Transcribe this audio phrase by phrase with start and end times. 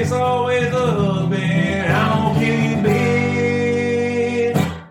[0.00, 1.92] it's always the husband.
[1.92, 2.76] I don't kill you,
[4.54, 4.82] bitch.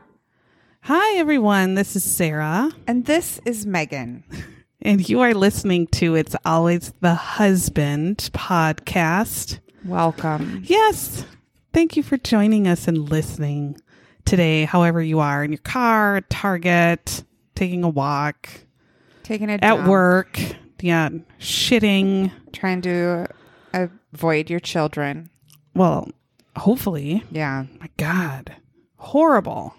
[0.81, 1.73] Hi, everyone.
[1.73, 4.23] This is Sarah, And this is Megan.
[4.83, 9.59] and you are listening to It's Always the Husband podcast.
[9.83, 10.61] Welcome.
[10.65, 11.25] Yes.
[11.73, 13.79] Thank you for joining us and listening
[14.25, 17.23] today, however you are in your car, at Target,
[17.55, 18.47] taking a walk,
[19.23, 20.39] Taking a at work,
[20.81, 22.31] yeah, shitting.
[22.51, 23.27] trying to
[23.73, 25.29] uh, avoid your children.
[25.73, 26.09] Well,
[26.55, 27.23] hopefully.
[27.31, 27.65] Yeah.
[27.79, 28.55] My God,
[28.97, 29.75] horrible.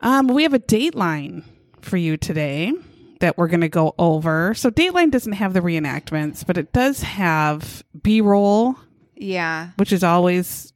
[0.00, 1.44] Um, we have a Dateline
[1.80, 2.72] for you today
[3.20, 4.54] that we're going to go over.
[4.54, 8.76] So Dateline doesn't have the reenactments, but it does have B-roll,
[9.16, 9.70] Yeah.
[9.76, 10.72] which is always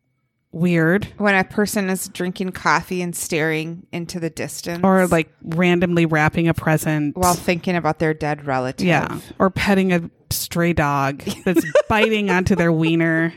[0.52, 4.80] weird, When a person is drinking coffee and staring into the distance.
[4.84, 7.16] or like randomly wrapping a present.
[7.16, 8.86] while thinking about their dead relative.
[8.86, 13.32] yeah, or petting a stray dog that's biting onto their wiener.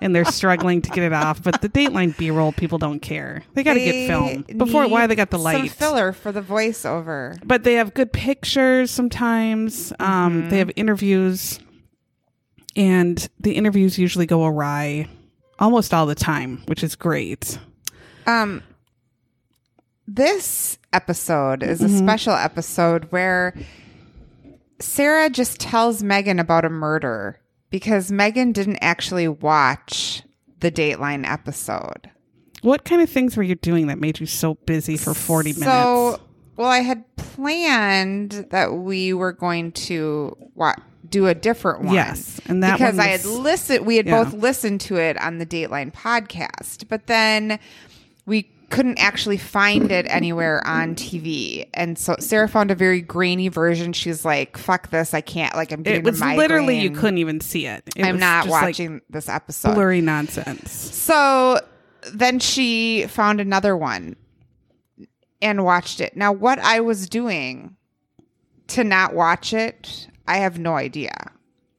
[0.00, 3.44] And they're struggling to get it off, but the Dateline B-roll people don't care.
[3.54, 4.88] They got to get film before.
[4.88, 5.74] Why they got the Some lights?
[5.74, 7.38] filler for the voiceover.
[7.46, 9.92] but they have good pictures sometimes.
[10.00, 10.48] Um, Mm-hmm.
[10.48, 11.60] They have interviews,
[12.74, 15.08] and the interviews usually go awry
[15.58, 17.58] almost all the time, which is great.
[18.26, 18.62] Um,
[20.06, 21.94] this episode is Mm-hmm.
[21.94, 23.54] a special episode where
[24.80, 30.22] Sarah just tells Megan about a murder because Megan didn't actually watch
[30.60, 32.10] the Dateline episode.
[32.62, 35.60] What kind of things were you doing that made you so busy for 40 So,
[35.60, 35.74] minutes?
[35.76, 36.20] So,
[36.56, 40.74] well, I had planned that we were going to wa-
[41.14, 41.94] do a different one.
[41.94, 44.24] Yes, and that because one I had listened, we had Yeah.
[44.24, 47.58] both listened to it on the Dateline podcast, but then
[48.26, 51.66] we couldn't actually find it anywhere on TV.
[51.74, 53.92] And so Sarah found a very grainy version.
[53.92, 55.14] She's like, "Fuck this!
[55.14, 57.84] I can't." Like, I'm getting It was literally, you couldn't even see it.
[57.94, 59.74] It I'm was not just like watching this episode.
[59.74, 60.72] blurry nonsense.
[60.72, 61.60] So
[62.12, 64.16] then she found another one
[65.40, 66.16] and watched it.
[66.16, 67.76] Now, what I was doing
[68.68, 71.12] to not watch it, I have no idea.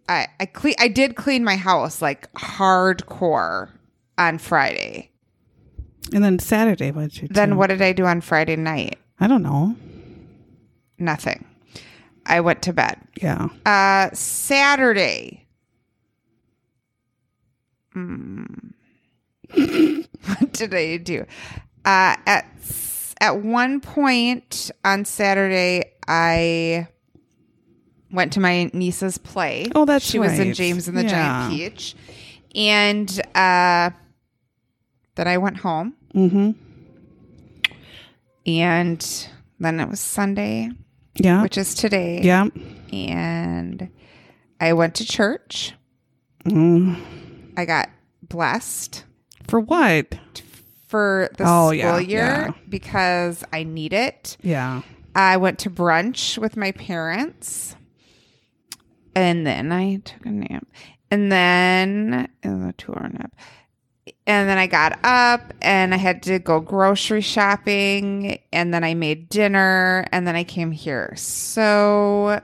[0.08, 3.70] I I cle- I did clean my house like hardcore
[4.18, 5.12] on Friday.
[6.14, 9.00] And then Saturday, what did you Then what did I do on Friday night?
[9.20, 9.76] I don't know.
[11.00, 11.46] Nothing.
[12.26, 13.00] I went to bed.
[13.22, 13.50] Yeah.
[13.66, 15.48] Uh, Saturday.
[17.94, 18.46] Hmm.
[19.54, 21.26] what did I do?
[21.84, 22.46] Uh, at
[23.22, 26.88] at one point on Saturday, I
[28.12, 29.68] went to my niece's play.
[29.76, 30.54] Oh, that's she was in.
[30.54, 31.10] James and the Yeah.
[31.50, 31.96] Giant Peach,
[32.56, 33.90] and uh,
[35.16, 36.52] then I went home, Mm-hmm.
[38.46, 39.28] and
[39.60, 40.70] then it was Sunday,
[41.16, 41.42] Yeah.
[41.42, 42.22] which is today.
[42.22, 42.48] yeah.
[42.94, 43.90] and
[44.62, 45.74] I went to church.
[46.46, 47.02] Mm.
[47.58, 47.90] I got
[48.22, 49.04] blessed
[49.48, 50.16] For what?
[50.88, 52.08] for the Oh, school yeah, year
[52.48, 52.52] yeah.
[52.70, 54.38] because I need it.
[54.42, 54.84] Yeah.
[55.16, 57.76] I went to brunch with my parents.
[59.16, 60.68] And then I took a nap.
[61.10, 63.34] And then a two hour nap.
[64.28, 68.40] And then I got up and I had to go grocery shopping.
[68.52, 70.06] And then I made dinner.
[70.12, 71.14] And then I came here.
[71.16, 72.42] So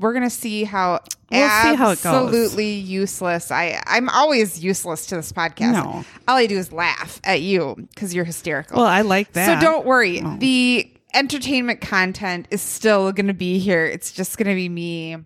[0.00, 1.00] we're gonna see how
[1.30, 2.06] We'll see how it goes.
[2.06, 5.72] absolutely useless I I'm always useless to this podcast.
[5.72, 6.04] No.
[6.26, 8.78] All I do is laugh at you because you're hysterical.
[8.78, 9.60] Well, I like that.
[9.60, 10.22] So don't worry.
[10.24, 10.36] Oh.
[10.38, 13.84] The entertainment content is still going to be here.
[13.84, 15.16] It's just going to be me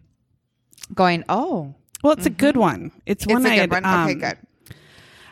[0.94, 2.90] going, "Oh, Well, it's a good one.
[3.06, 4.38] It's, it's one a I good had, one." okay, um, good.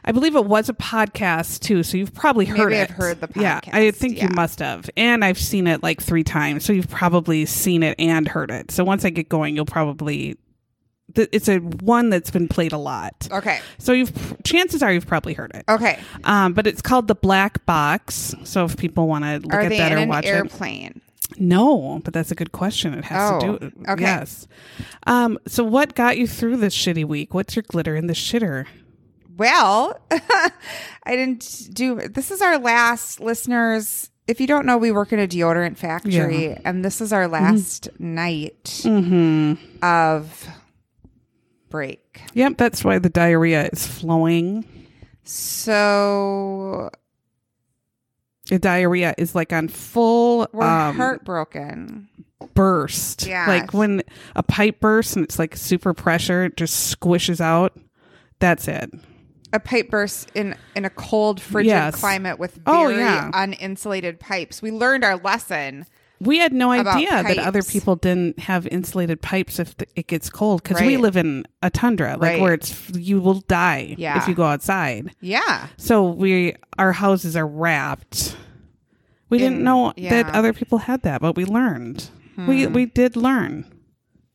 [0.03, 2.91] I believe it was a podcast too, so you've probably heard Maybe it.
[2.91, 3.43] I've heard the podcast.
[3.43, 4.25] Yeah, I think yeah.
[4.25, 7.97] you must have, and I've seen it like three times, so you've probably seen it
[7.99, 8.71] and heard it.
[8.71, 10.39] So once I get going, you'll probably.
[11.15, 13.61] th- It's a one that's been played a lot, Okay.
[13.77, 15.65] so you've chances are you've probably heard it.
[15.69, 15.99] Okay.
[16.25, 18.35] Um, but it's called the Black Box.
[18.45, 20.29] So if people want to look Are at they that in or an watch it,
[20.29, 21.03] airplane?
[21.39, 22.95] No, but that's a good question.
[22.95, 23.73] It has Oh, to do.
[23.89, 24.03] okay.
[24.03, 24.47] Yes.
[25.07, 25.39] Um.
[25.47, 27.33] So what got you through this shitty week?
[27.35, 28.67] What's your glitter in the shitter?
[29.37, 30.51] Well, I
[31.07, 31.97] didn't do.
[32.09, 34.11] This is our last listeners.
[34.27, 36.59] If you don't know, we work in a deodorant factory, Yeah.
[36.65, 39.55] and this is our last night Mm-hmm.
[39.85, 40.47] of
[41.69, 42.21] break.
[42.35, 44.65] Yep, that's why the diarrhea is flowing.
[45.25, 46.91] So
[48.49, 50.10] The diarrhea is like on full
[50.53, 52.09] we're um, heartbroken.
[52.55, 53.27] burst.
[53.27, 53.47] Yeah.
[53.47, 54.03] Like when
[54.37, 57.79] a pipe bursts and it's like super pressure, it just squishes out.
[58.39, 58.91] That's it.
[59.53, 61.97] A pipe burst in in a cold, frigid Yes.
[61.99, 63.31] climate with Oh, very yeah.
[63.33, 64.63] uninsulated pipes.
[64.63, 65.87] We learned our lesson.
[66.23, 70.29] We had no idea that other people didn't have insulated pipes if th- it gets
[70.29, 72.41] cold because we live in a tundra, like Right.
[72.43, 74.19] where it's you will die Yeah.
[74.19, 75.15] if you go outside.
[75.23, 75.67] Yeah.
[75.79, 78.37] So we our houses are wrapped.
[79.31, 80.23] We didn't know that yeah.
[80.31, 80.37] Hmm.
[80.37, 82.11] other people had that, but we learned.
[82.37, 83.65] We we did learn.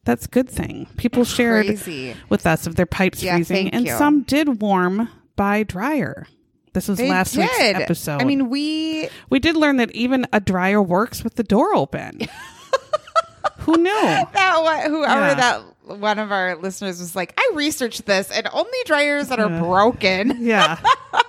[0.05, 0.87] That's a good thing.
[0.97, 2.15] People shared Crazy.
[2.29, 3.97] with us of their pipes Yeah, freezing, and you.
[3.97, 6.27] some did warm by dryer.
[6.73, 8.21] This was They last week's episode.
[8.21, 12.19] I mean, we we did learn that even a dryer works with the door open.
[13.59, 13.83] Who knew?
[13.91, 15.33] that one, whoever Yeah.
[15.35, 19.49] that one of our listeners was like, I researched this, and only dryers that are
[19.59, 20.37] broken.
[20.45, 20.79] Yeah.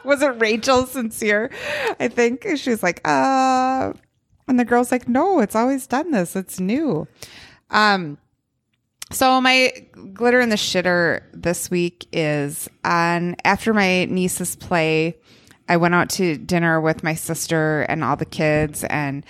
[0.05, 1.51] was it Rachel Sincere?
[2.01, 3.93] I think she was like, uh,
[4.49, 6.37] and the girl's like, no, it's always done this.
[6.37, 7.07] It's new.
[7.71, 8.19] Um,
[9.13, 9.73] so my
[10.13, 15.17] glitter in the shitter this week is on after my niece's play.
[15.69, 19.25] I went out to dinner with my sister and all the kids and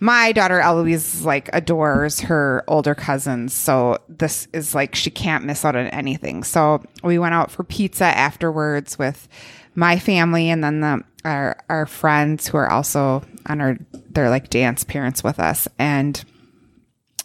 [0.00, 3.52] my daughter Eloise like adores her older cousins.
[3.52, 6.44] So this is like she can't miss out on anything.
[6.44, 9.28] So we went out for pizza afterwards with
[9.74, 13.76] my family and then the our our friends who are also on our
[14.10, 16.22] they're like dance parents with us and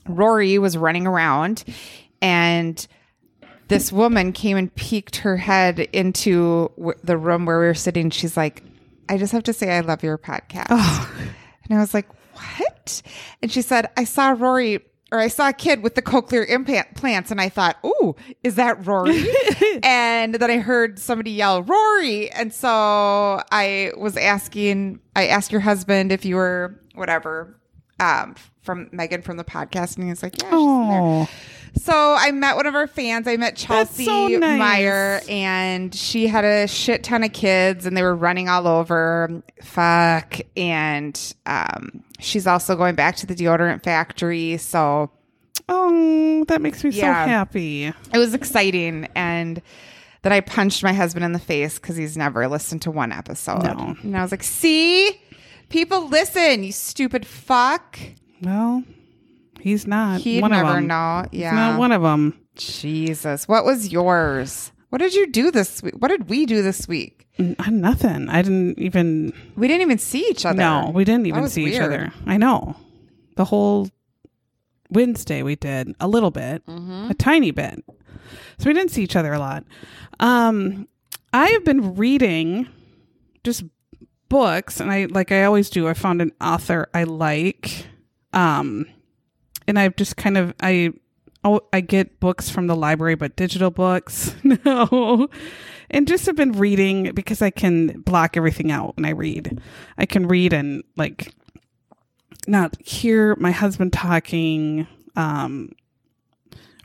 [0.08, 1.64] Rory was running around
[2.22, 2.88] and
[3.68, 8.10] this woman came and peeked her head into w- the room where we were sitting.
[8.10, 8.64] She's like,
[9.08, 10.68] I just have to say, I love your podcast.
[10.72, 11.12] Oh.
[11.70, 12.08] And I was like,
[12.58, 13.02] what?
[13.42, 14.80] And she said, I saw Rory
[15.12, 17.32] or I saw a kid with the cochlear implants.
[17.32, 19.26] And I thought, ooh, is that Rory?
[19.84, 22.30] and then I heard somebody yell, Rory.
[22.32, 27.60] And so I was asking, I asked your husband if you were whatever,
[28.00, 29.96] um, from Megan from the podcast.
[29.96, 31.00] And he was like, yeah, she's in there.
[31.02, 31.30] Oh,
[31.76, 33.28] So I met one of our fans.
[33.28, 34.60] I met Chelsea so nice.
[34.60, 39.42] Meyer, and she had a shit ton of kids, and they were running all over.
[39.64, 44.58] Fuck, and um, she's also going back to the deodorant factory.
[44.58, 45.12] So
[45.68, 47.26] oh, that makes me Yeah.
[47.26, 47.86] so happy.
[47.86, 49.62] it was exciting, and
[50.22, 53.64] then I punched my husband in the face because he's never listened to one episode.
[53.64, 53.96] No.
[54.04, 55.20] And I was like, "See,
[55.70, 57.98] people listen, you stupid fuck."
[58.42, 58.84] Well,
[59.60, 60.22] he's not.
[60.22, 60.88] He'd one of never them.
[60.88, 61.26] know.
[61.32, 61.52] He's Yeah.
[61.54, 62.40] not one of them.
[62.56, 64.72] Jesus, what was yours?
[64.90, 65.94] What did you do this week?
[65.98, 67.28] What did we do this week?
[67.38, 68.28] Nothing.
[68.30, 69.34] I didn't even.
[69.56, 70.58] We didn't even see each other.
[70.58, 72.12] No, we didn't even see each other.
[72.26, 72.76] I know.
[73.36, 73.88] The whole
[74.90, 77.12] Wednesday we did a little bit, Mm-hmm.
[77.12, 77.84] a tiny bit.
[78.58, 79.64] So we didn't see each other a lot.
[80.20, 80.88] Um,
[81.32, 82.68] I have been reading
[83.44, 83.64] just
[84.28, 85.88] books, and I like I always do.
[85.88, 87.86] I found an author I like,
[88.34, 88.86] um,
[89.68, 90.92] and I've just kind of I
[91.44, 95.30] oh I get books from the library, but digital books no,
[95.90, 99.62] and just have been reading because I can block everything out when I read.
[99.98, 101.34] I can read and like
[102.48, 105.72] not hear my husband talking, um,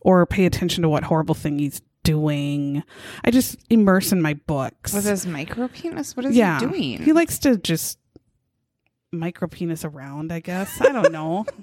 [0.02, 2.82] or pay attention to what horrible thing he's doing.
[3.24, 4.92] I just immerse in my books.
[4.92, 6.16] Was his micro penis?
[6.16, 7.02] What is yeah, he doing?
[7.02, 7.98] He likes to just
[9.10, 10.32] micro penis around.
[10.32, 11.46] I guess I don't know.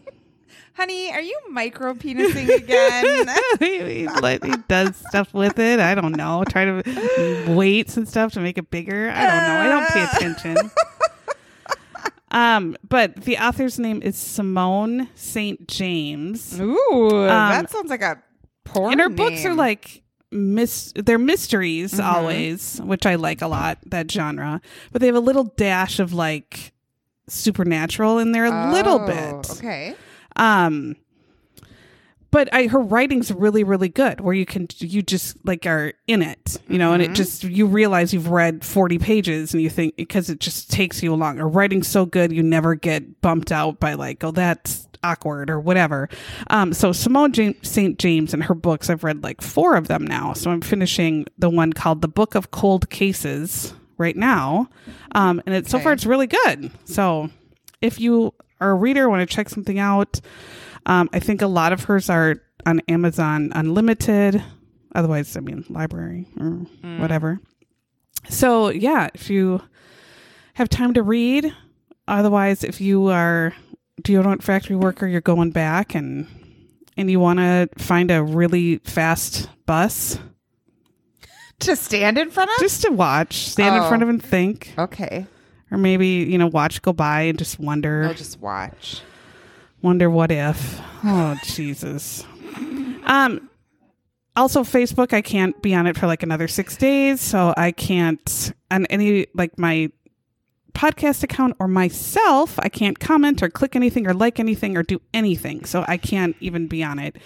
[0.82, 3.28] Honey, are you micro penising again?
[3.60, 5.80] he, he, he does stuff with it.
[5.80, 6.44] I don't know.
[6.50, 9.12] Try to weights and stuff to make it bigger.
[9.12, 9.60] I don't know.
[9.60, 10.72] I don't pay attention.
[12.34, 15.68] Um, but the author's name is Simone St.
[15.68, 16.58] James.
[16.62, 18.24] Ooh, that sounds like a
[18.64, 18.94] porn.
[18.94, 22.10] and her books are like mis- they're mysteries Mm-hmm.
[22.10, 24.62] always, which I like a lot that genre.
[24.94, 26.72] But they have a little dash of like
[27.28, 29.52] supernatural in there, a little Oh, bit.
[29.58, 29.96] Okay.
[30.42, 30.96] Um,
[32.32, 36.22] but I her writing's really really good, where you can you just like are in
[36.22, 39.98] it, you know, and it just you realize you've read forty pages, and you think
[39.98, 41.38] because it just takes you along.
[41.38, 45.60] Her writing's so good, you never get bumped out by like, oh, that's awkward or
[45.60, 46.08] whatever.
[46.50, 48.00] Um, so Simone James, St.
[48.00, 50.32] James and her books, I've read like four of them now.
[50.34, 54.70] So I'm finishing the one called The Book of Cold Cases right now,
[55.14, 56.72] um, and it's so far it's really good.
[56.86, 57.30] So
[57.82, 60.22] if you are a reader, want to check something out,
[60.86, 64.42] um, I think a lot of hers are on Amazon Unlimited.
[64.96, 66.50] Otherwise, I mean, library or
[67.00, 67.40] whatever.
[68.30, 69.62] So, yeah, if you
[70.56, 71.54] have time to read,
[72.08, 73.54] otherwise, if you are
[74.02, 76.28] deodorant factory worker, you're going back and
[76.98, 80.20] and you want to find a really fast bus
[81.60, 82.58] To stand in front of?
[82.60, 83.88] just to watch, stand in Oh.
[83.88, 85.26] front of and think, okay.
[85.72, 89.02] Or maybe you know, watch go by and just wonder, I'll just watch.
[89.82, 90.80] wonder what if.
[91.04, 92.26] Oh Jesus.
[93.06, 93.48] Um.
[94.34, 98.54] Also, Facebook, I can't be on it for like another six days, so I can't
[98.72, 99.92] on any like my
[100.74, 102.58] podcast account or myself.
[102.60, 106.36] I can't comment or click anything or like anything or do anything, so I can't
[106.40, 107.18] even be on it.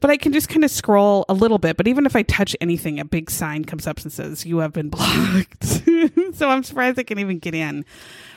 [0.00, 1.76] But I can just kind of scroll a little bit.
[1.76, 4.72] But even if I touch anything, a big sign comes up and says, You have
[4.72, 5.64] been blocked.
[6.34, 7.84] so I'm surprised I can even get in.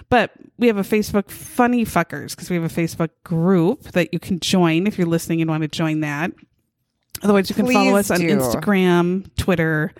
[0.09, 4.19] But we have a Facebook Funny Fuckers because we have a Facebook group that you
[4.19, 6.31] can join if you're listening and want to join that.
[7.23, 8.19] Otherwise, you can follow Please us on.
[8.19, 9.93] Instagram, Twitter,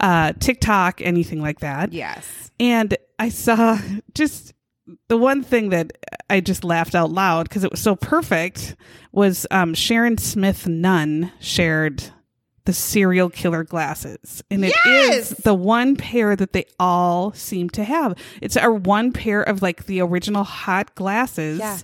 [0.00, 1.92] uh, TikTok, anything like that.
[1.92, 2.50] Yes.
[2.58, 3.78] And I saw
[4.14, 4.52] just
[5.08, 5.92] the one thing that
[6.30, 8.76] I just laughed out loud because it was so perfect
[9.12, 12.04] was um, Sharon Smith Nunn shared
[12.66, 14.42] the serial killer glasses.
[14.50, 15.28] And it is Yes!
[15.30, 18.16] the one pair that they all seem to have.
[18.42, 21.58] It's our one pair of like the original hot glasses.
[21.60, 21.78] Yeah.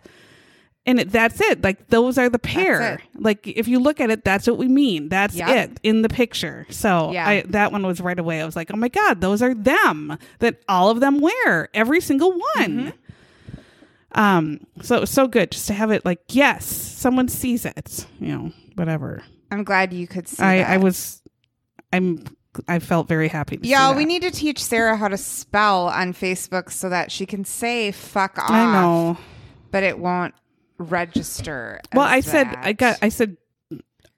[0.85, 1.63] And it, that's it.
[1.63, 3.01] Like those are the pair.
[3.15, 5.09] Like if you look at it, that's what we mean.
[5.09, 5.49] That's Yep.
[5.49, 6.67] it in the picture.
[6.71, 7.29] So Yeah.
[7.29, 8.41] I, that one was right away.
[8.43, 11.69] I was like, oh my god, those are them that all of them wear.
[11.73, 12.95] Every single one.
[14.13, 14.67] Um.
[14.83, 16.05] So it was so good just to have it.
[16.05, 18.07] Like yes, someone sees it.
[18.21, 19.23] You know, whatever.
[19.51, 20.69] I'm glad you could see I that.
[20.71, 21.23] I was.
[21.93, 22.25] I'm.
[22.69, 23.59] I felt very happy.
[23.63, 27.47] Yeah, we need to teach Sarah how to spell on Facebook so that she can
[27.47, 28.51] say fuck off.
[28.51, 29.17] I know.
[29.71, 30.35] But it won't
[30.83, 31.81] register.
[31.95, 32.49] Well, I said.
[32.61, 32.99] I got.
[33.03, 33.37] I said.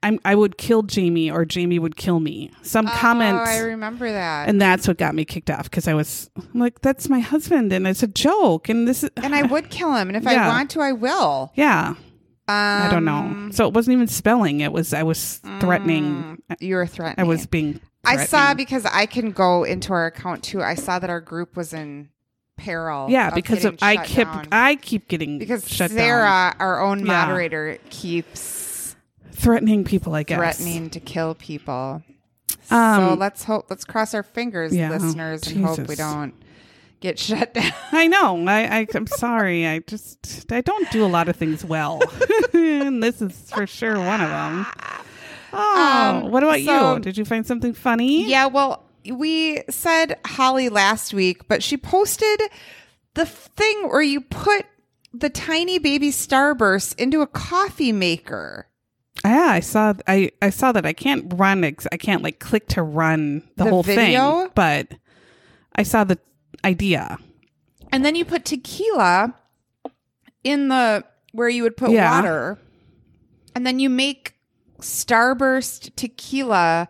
[0.03, 2.51] I'm, I would kill Jamie or Jamie would kill me.
[2.61, 4.47] Some Oh, comment I remember that.
[4.47, 7.73] and that's what got me kicked off because I was I'm like, that's my husband
[7.73, 10.45] and it's a joke and this is and I would kill him, and if Yeah.
[10.45, 11.51] I want to, I will.
[11.55, 11.97] yeah Um,
[12.47, 13.49] I don't know.
[13.51, 14.59] So it wasn't even spelling.
[14.59, 16.39] It was I was threatening.
[16.59, 17.25] You were threatening.
[17.25, 17.79] I was being.
[18.03, 20.61] I saw because I can go into our account too.
[20.61, 22.09] I saw that our group was in
[22.57, 23.07] peril.
[23.09, 24.47] Yeah, of because of, I kept down.
[24.51, 27.05] I keep getting because shut Sarah, down, our own Yeah.
[27.25, 28.95] moderator, keeps
[29.31, 30.15] threatening people.
[30.15, 32.03] I guess threatening to kill people.
[32.63, 33.65] so Um, let's hope.
[33.69, 36.33] Let's cross our fingers, Yeah, listeners, and hope we don't
[37.01, 37.71] get shut down.
[37.91, 38.45] I know.
[38.47, 39.67] I, I I'm sorry.
[39.67, 42.01] I just I don't do a lot of things well,
[42.53, 44.65] and this is for sure one of them.
[45.57, 46.99] Oh, Um, what about so- you?
[46.99, 48.27] Did you find something funny?
[48.29, 52.41] Yeah, well, we said Holly last week, but she posted
[53.13, 54.65] the thing where you put
[55.13, 58.67] the tiny baby starburst into a coffee maker.
[59.23, 59.93] Yeah, I saw.
[60.07, 60.85] I I saw that.
[60.85, 61.63] I can't run.
[61.63, 64.41] I can't like click to run the, The whole video?
[64.41, 64.51] thing.
[64.53, 64.87] But
[65.75, 66.19] I saw the
[66.63, 67.17] idea.
[67.91, 69.33] And then you put tequila
[70.43, 72.11] in the where you would put Yeah.
[72.13, 72.59] water.
[73.55, 74.35] And then you make
[74.81, 76.87] starburst tequila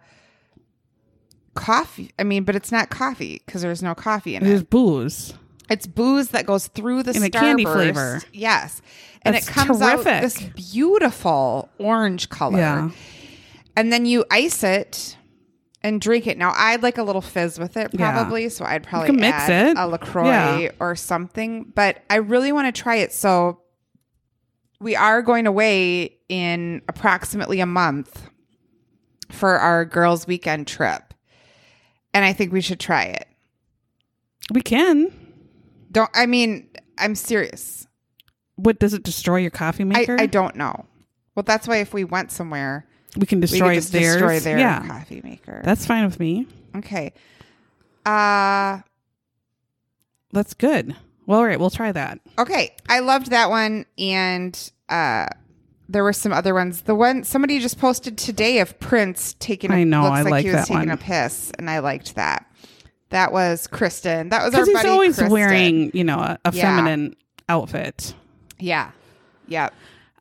[1.55, 2.11] coffee.
[2.19, 4.49] I mean, but it's not coffee because there's no coffee in it.
[4.49, 5.33] is booze.
[5.69, 7.31] It's booze that goes through the In a Starburst.
[7.31, 8.21] candy flavor.
[8.31, 8.81] Yes.
[9.23, 10.21] And That's it comes out terrific.
[10.21, 12.59] this beautiful orange color.
[12.59, 12.89] Yeah.
[13.75, 15.17] And then you ice it
[15.81, 16.37] and drink it.
[16.37, 18.11] Now I'd like a little fizz with it Yeah.
[18.11, 19.77] probably, so I'd probably can mix add it.
[19.77, 20.69] a LaCroix Yeah.
[20.79, 21.71] or something.
[21.73, 23.11] But I really want to try it.
[23.11, 23.61] So
[24.79, 28.29] we are going away in approximately a month
[29.31, 31.13] for our girls' weekend trip.
[32.15, 33.27] And I think we should try it.
[34.51, 35.11] We can.
[35.91, 37.87] Don't I mean I'm serious.
[38.55, 40.15] What does it destroy your coffee maker?
[40.19, 40.85] I don't know.
[41.35, 44.13] Well, that's why if we went somewhere, we can destroy just theirs.
[44.13, 45.61] destroy their yeah, coffee maker.
[45.65, 46.47] that's fine with me.
[46.77, 47.11] okay.
[48.05, 48.79] Uh
[50.31, 50.95] That's good.
[51.25, 52.19] Well, all right, we'll try that.
[52.39, 52.73] okay.
[52.87, 55.27] I loved that one, and uh
[55.89, 56.81] there were some other ones.
[56.81, 59.71] The one somebody just posted today of Prince taking.
[59.71, 60.91] A, I know, Looks I like, like he was that taking one.
[60.91, 62.45] a piss, and I liked that.
[63.09, 64.29] That was Kristen.
[64.29, 65.31] That was our Because he's always Kristen.
[65.31, 66.61] wearing, you know, a, a Yeah.
[66.75, 67.15] feminine
[67.47, 68.13] outfit.
[68.59, 68.91] Yeah.
[69.47, 69.69] Yeah.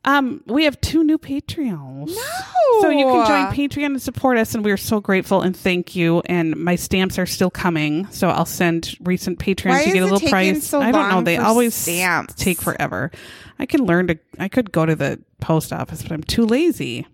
[0.05, 2.07] Um, we have two new Patreons.
[2.07, 2.81] No.
[2.81, 5.95] So you can join Patreon and support us, and we are so grateful and thank
[5.95, 6.21] you.
[6.25, 10.07] And my stamps are still coming, so I'll send recent Patreons Why to get a
[10.07, 10.63] it little price.
[10.67, 11.21] so I don't know.
[11.21, 12.35] They always stamps?
[12.35, 13.11] take forever.
[13.57, 14.19] I could learn to.
[14.39, 17.07] I could go to the post office, but I'm too lazy.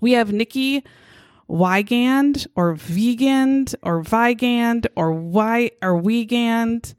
[0.00, 0.84] We have Nikki
[1.48, 6.94] Wygand or Vegand or Vigand or Y or Wegand.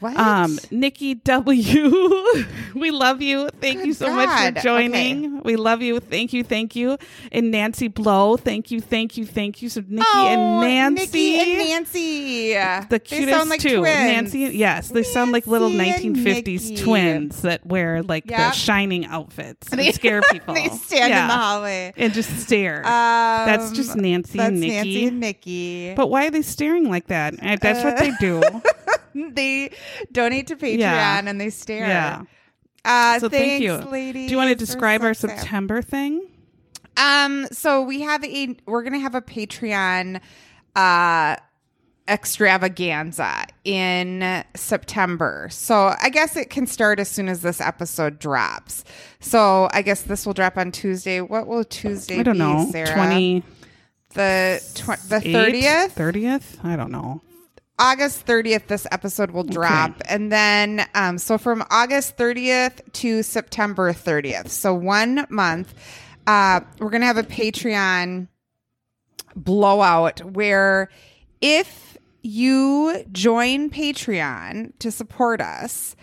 [0.00, 0.16] What?
[0.16, 3.48] Um, Nikki W, we love you.
[3.60, 5.42] Thank Good you so much for joining.
[5.42, 5.98] We love you.
[5.98, 6.98] Thank you, thank you.
[7.32, 9.68] And Nancy Blow, thank you, thank you, thank you.
[9.68, 12.52] So Nikki and Nancy, Oh, Nikki and Nancy.
[12.54, 13.78] the They cutest sound like too.
[13.78, 13.94] twins.
[13.96, 16.76] Nancy, yes, they sound like little 1950s Nikki.
[16.76, 20.54] twins that wear like the shining outfits and They- scare people.
[20.54, 21.22] they stand Yeah.
[21.22, 21.92] in the hallway.
[21.96, 22.78] and just stare.
[22.86, 24.74] Um, that's just Nancy that's and Nikki.
[24.74, 25.94] Nancy and Nikki.
[25.94, 27.34] but why are they staring like that?
[27.42, 28.40] Uh, That's what Uh, they do.
[29.34, 29.70] they
[30.12, 31.20] donate to Patreon Yeah.
[31.24, 31.86] and they stare.
[31.88, 32.22] yeah.
[32.84, 33.74] Uh, So thanks, thank you.
[33.90, 34.28] ladies.
[34.28, 35.14] Do you want to describe our.
[35.14, 36.26] September thing?
[36.96, 40.20] Um, so we have a we're gonna have a Patreon
[40.74, 41.36] uh
[42.08, 45.48] extravaganza in September.
[45.50, 48.84] So I guess it can start as soon as this episode drops.
[49.20, 51.20] So I guess this will drop on Tuesday.
[51.20, 52.68] What will Tuesday I don't be, know.
[52.72, 52.92] Sarah?
[52.94, 53.42] Twenty
[54.14, 55.92] the tw- the thirtieth?
[55.92, 56.58] Thirtieth?
[56.64, 57.20] I don't know.
[57.78, 59.92] August 30th, this episode will drop.
[60.08, 65.74] And then, um, so from August 30th to September 30th, so one month,
[66.26, 68.28] uh, we're going to have a Patreon
[69.36, 70.88] blowout where
[71.40, 75.94] if you join Patreon to support us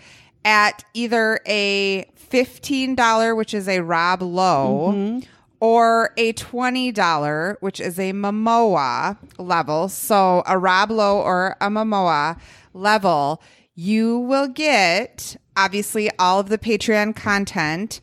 [0.44, 5.20] at either a $15, which is a Rob Lowe,
[5.60, 9.88] or a $20, which is a Momoa level.
[9.88, 12.38] So a Rob Lowe or a Momoa
[12.74, 13.42] level,
[13.74, 18.00] you will get obviously all of the Patreon content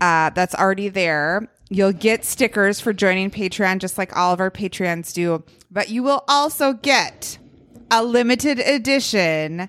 [0.00, 1.48] uh, that's already there.
[1.68, 5.44] You'll get stickers for joining Patreon, just like all of our Patreons do.
[5.70, 7.38] But you will also get
[7.90, 9.68] a limited edition.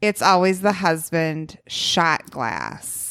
[0.00, 3.05] It's always the husband shot glass.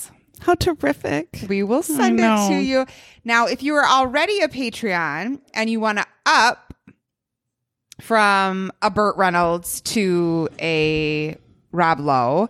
[0.45, 1.43] How terrific!
[1.49, 2.85] We will send it to you.
[3.23, 6.71] Now, if you are already a Patreon and you want to up
[7.99, 11.35] from a Burt Reynolds to a
[11.71, 12.49] Rob Lowe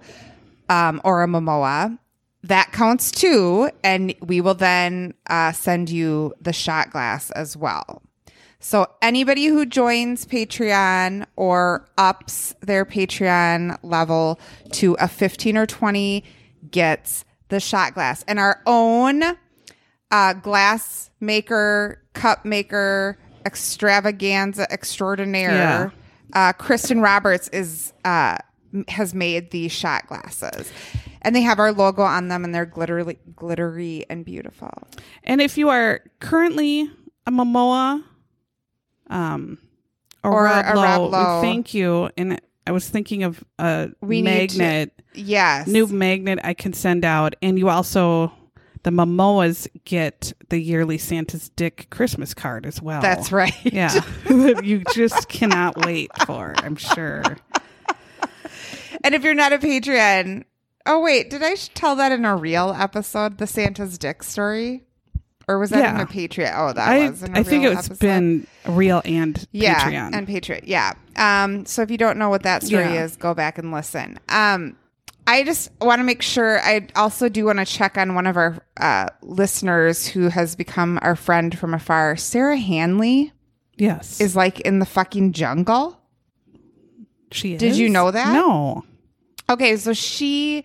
[0.67, 1.97] um, or a Momoa,
[2.43, 3.69] that counts too.
[3.81, 8.01] And we will then uh, send you the shot glass as well.
[8.59, 14.37] So anybody who joins Patreon or ups their Patreon level
[14.73, 16.25] to a 15 or 20
[16.71, 18.23] gets the shot glass.
[18.27, 19.23] And our own
[20.11, 25.93] uh, glass maker, cup maker, extravaganza extraordinaire,
[26.33, 28.37] uh, Kristen Roberts is uh,
[28.87, 30.71] has made these shot glasses.
[31.21, 34.71] And they have our logo on them and they're glittery glittery and beautiful.
[35.23, 36.89] And if you are currently
[37.25, 38.03] a Momoa,
[39.09, 39.57] um,
[40.23, 41.41] or, Or a Lowe, Rob we Lowe.
[41.41, 42.09] thank you.
[42.17, 45.67] And I was thinking of a We need to- magnet, Yes.
[45.67, 48.31] new magnet I can send out, and you also.
[48.83, 53.01] The Momoas get the yearly Santa's Dick Christmas card as well.
[53.01, 53.51] That's right.
[53.63, 53.99] Yeah.
[54.29, 57.23] you just cannot wait for, I'm sure.
[59.03, 60.43] And if you're not a Patreon,
[60.85, 64.83] oh wait, did I tell that in a real episode, the Santa's Dick story,
[65.47, 66.01] or was that in Yeah.
[66.01, 66.53] a Patreon?
[66.55, 67.23] Oh, that I, was.
[67.23, 67.99] In I think it's episode.
[67.99, 70.13] been real and yeah, Patreon.
[70.13, 70.61] and Patreon.
[70.63, 70.93] Yeah.
[71.15, 71.65] Um.
[71.65, 73.03] So if you don't know what that story Yeah.
[73.05, 74.19] is, go back and listen.
[74.29, 74.77] Um.
[75.27, 76.59] I just want to make sure.
[76.61, 80.99] I also do want to check on one of our uh, listeners who has become
[81.01, 82.15] our friend from afar.
[82.15, 83.33] Sarah Hanley
[83.75, 84.21] yes.
[84.21, 85.99] is like in the fucking jungle.
[87.31, 88.33] she Did you know that?
[88.33, 88.83] No.
[89.49, 90.63] Okay, so she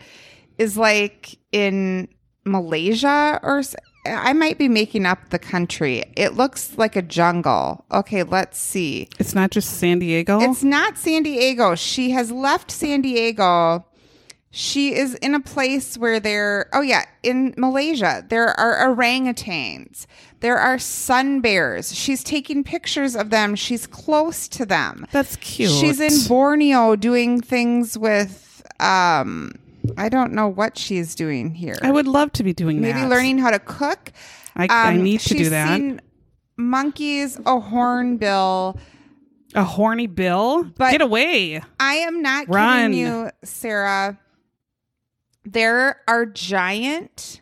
[0.58, 2.08] is like in
[2.44, 3.62] Malaysia or
[4.06, 6.04] I might be making up the country.
[6.16, 7.84] It looks like a jungle.
[7.92, 9.08] Okay, let's see.
[9.18, 10.40] It's not just San Diego.
[10.40, 11.74] It's not San Diego.
[11.74, 13.84] She has left San Diego.
[14.52, 20.06] She is in a place where there, oh yeah, in Malaysia, there are orangutans.
[20.40, 21.94] There are sun bears.
[21.94, 23.54] She's taking pictures of them.
[23.54, 25.06] She's close to them.
[25.12, 25.70] That's cute.
[25.70, 29.52] She's in Borneo doing things with um
[29.96, 31.76] I don't know what she's doing here.
[31.82, 33.08] I would love to be doing Maybe that.
[33.08, 34.12] learning how to cook.
[34.56, 35.76] I, I Um, need to do that.
[35.76, 36.00] seen
[36.56, 38.78] monkeys, a hornbill.
[39.54, 40.64] A horny bill?
[40.64, 41.60] But- Get away.
[41.80, 42.92] I am not Run.
[42.92, 44.18] kidding you, Sarah.
[45.44, 47.40] There are giant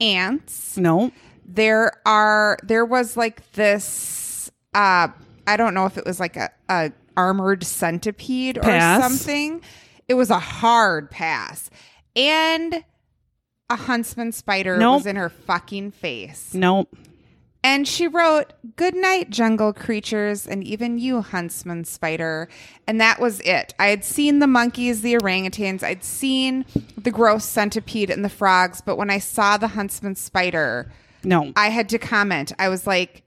[0.00, 0.76] ants.
[0.76, 1.12] No.
[1.44, 5.08] There are there was like this uh
[5.46, 9.60] I don't know if it was like a, a armored centipede or something.
[10.08, 11.70] It was a hard pass.
[12.14, 12.84] And
[13.68, 14.98] a huntsman spider Nope.
[15.00, 16.54] was in her fucking face.
[16.54, 16.86] No.
[17.64, 22.48] And she wrote, Good night, jungle creatures, and even you, huntsman spider.
[22.86, 23.74] And that was it.
[23.80, 26.64] I had seen the monkeys, the orangutans, I'd seen
[26.96, 30.92] the gross centipede and the frogs, but when I saw the huntsman spider,
[31.24, 31.52] No.
[31.56, 32.52] I had to comment.
[32.58, 33.24] I was like,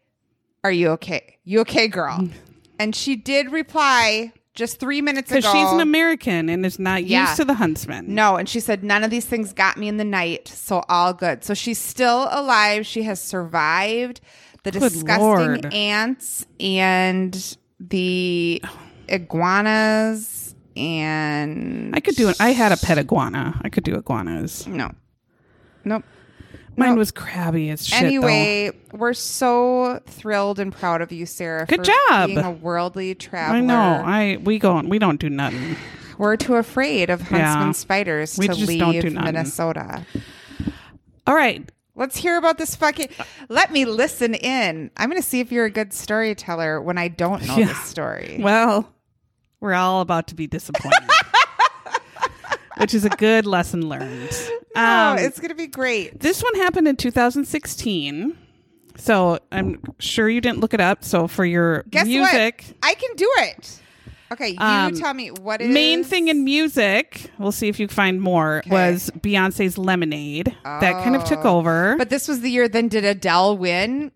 [0.64, 1.38] Are you okay?
[1.44, 2.30] You okay, girl?
[2.80, 5.40] and she did reply just three minutes ago.
[5.40, 7.22] Because she's an American and is not Yeah.
[7.26, 8.14] used to the huntsman.
[8.14, 11.14] No, and she said none of these things got me in the night, so all
[11.14, 11.44] good.
[11.44, 12.86] So she's still alive.
[12.86, 14.22] She has survived
[14.64, 15.74] the Good disgusting Lord.
[15.74, 18.62] ants and the
[19.08, 22.38] iguanas and I could do it.
[22.40, 23.60] I had a pet iguana.
[23.64, 24.68] I could do iguanas.
[24.68, 24.92] no,
[25.86, 26.04] nope.
[26.80, 28.00] Mine was crabby as shit.
[28.02, 28.06] though.
[28.08, 31.66] anyway, we're so thrilled and proud of you, Sarah.
[31.66, 32.28] Good for job.
[32.28, 33.58] being a worldly traveler.
[33.58, 33.76] I know.
[34.06, 34.80] I we go.
[34.82, 35.76] We don't do nothing.
[36.18, 37.72] we're too afraid of huntsman Yeah.
[37.74, 39.10] spiders We to leave do.
[39.12, 40.06] Minnesota.
[41.28, 41.70] All right.
[41.96, 43.10] Let's hear about this fucking.
[43.50, 44.90] Let me listen in.
[44.96, 47.66] I'm going to see if you're a good storyteller when I don't know Yeah.
[47.68, 48.38] this story.
[48.42, 48.90] Well,
[49.60, 50.98] we're all about to be disappointed,
[52.78, 54.32] which is a good lesson learned.
[54.76, 56.20] Oh, Um, it's going to be great.
[56.20, 58.38] this one happened in 2016.
[58.98, 61.04] So I'm sure you didn't look it up.
[61.04, 62.76] So for your Guess music, what?
[62.84, 63.80] I can do it.
[64.32, 67.88] Okay, you Um, tell me what is main thing in music, we'll see if you
[67.88, 68.70] find more, Okay.
[68.70, 70.56] was Beyonce's Lemonade.
[70.64, 71.58] That kind of took Oh.
[71.58, 71.96] over.
[71.98, 72.68] But this was the year.
[72.68, 74.12] Then did Adele win,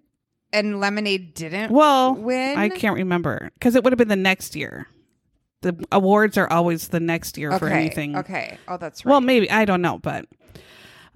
[0.51, 1.71] and Lemonade didn't?
[1.71, 2.59] well, win?
[2.59, 4.87] I can't remember because it would have been the next year.
[5.61, 7.57] The awards are always the next year Okay.
[7.59, 8.15] for anything.
[8.17, 8.57] Okay.
[8.67, 9.11] Oh, that's right.
[9.11, 10.27] Well, maybe I don't know, but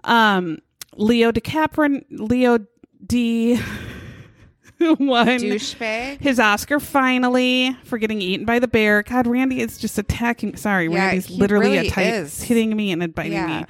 [0.04, 0.60] um,
[0.96, 2.60] Leo DiCaprio, Leo
[3.06, 3.56] D
[4.80, 6.20] won douchebag.
[6.22, 9.04] his Oscar finally for getting eaten by the bear.
[9.04, 10.56] God, Randy is just attacking.
[10.56, 12.42] Sorry, Yeah, Randy's literally really a type, is.
[12.44, 13.60] hitting me and biting Yeah.
[13.62, 13.66] me.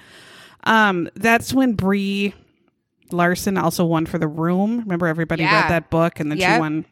[0.66, 2.34] Um, that's when Brie
[3.12, 4.80] Larson also won for The Room.
[4.80, 5.62] Remember, everybody Yeah.
[5.62, 6.54] read that book, and then Yep.
[6.56, 6.86] she won.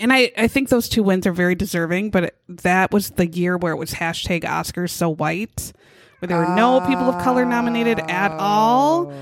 [0.00, 3.26] And I, I think those two wins are very deserving, but it, that was the
[3.26, 5.72] year where it was hashtag Oscars so white,
[6.18, 9.12] where there were no people of color nominated at all.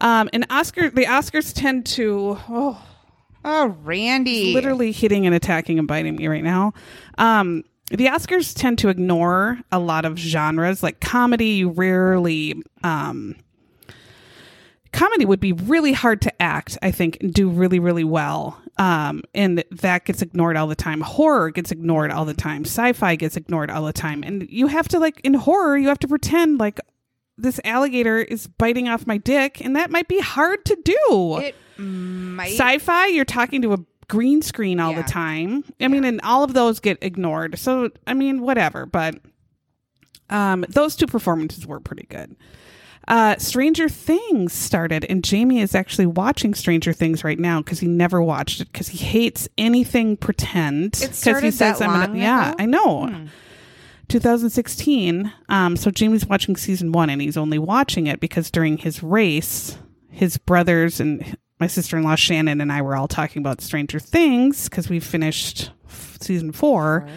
[0.00, 2.82] Um, and Oscar, the Oscars tend to, oh,
[3.44, 4.52] Oh, Randy.
[4.54, 6.72] literally hitting and attacking and biting me right now.
[7.18, 11.46] Um, the Oscars tend to ignore a lot of genres, like comedy.
[11.50, 13.36] You rarely, um,
[14.92, 16.78] comedy would be really hard to act.
[16.82, 18.60] I think and do really, really well.
[18.78, 21.02] Um, and that gets ignored all the time.
[21.02, 22.64] Horror gets ignored all the time.
[22.64, 24.22] Sci-fi gets ignored all the time.
[24.22, 26.80] And you have to like in horror, you have to pretend like
[27.36, 31.54] this alligator is biting off my dick, and that might be hard to do It
[31.78, 32.52] might.
[32.52, 35.02] sci-fi you're talking to a green screen all Yeah.
[35.02, 39.14] the time i mean and all of those get ignored so i mean whatever but
[40.28, 42.36] um those two performances were pretty good
[43.08, 47.88] uh stranger things started and jamie is actually watching stranger things right now because he
[47.88, 51.98] never watched it because he hates anything pretend It 'Cause started he says that i'm
[51.98, 53.06] long gonna yeah i know.
[53.08, 53.26] Hmm.
[54.08, 59.02] 2016 um so jamie's watching season one and he's only watching it because during his
[59.02, 59.78] race
[60.10, 64.88] his brothers and my sister-in-law shannon and i were all talking about stranger things because
[64.88, 67.08] we finished f- season 4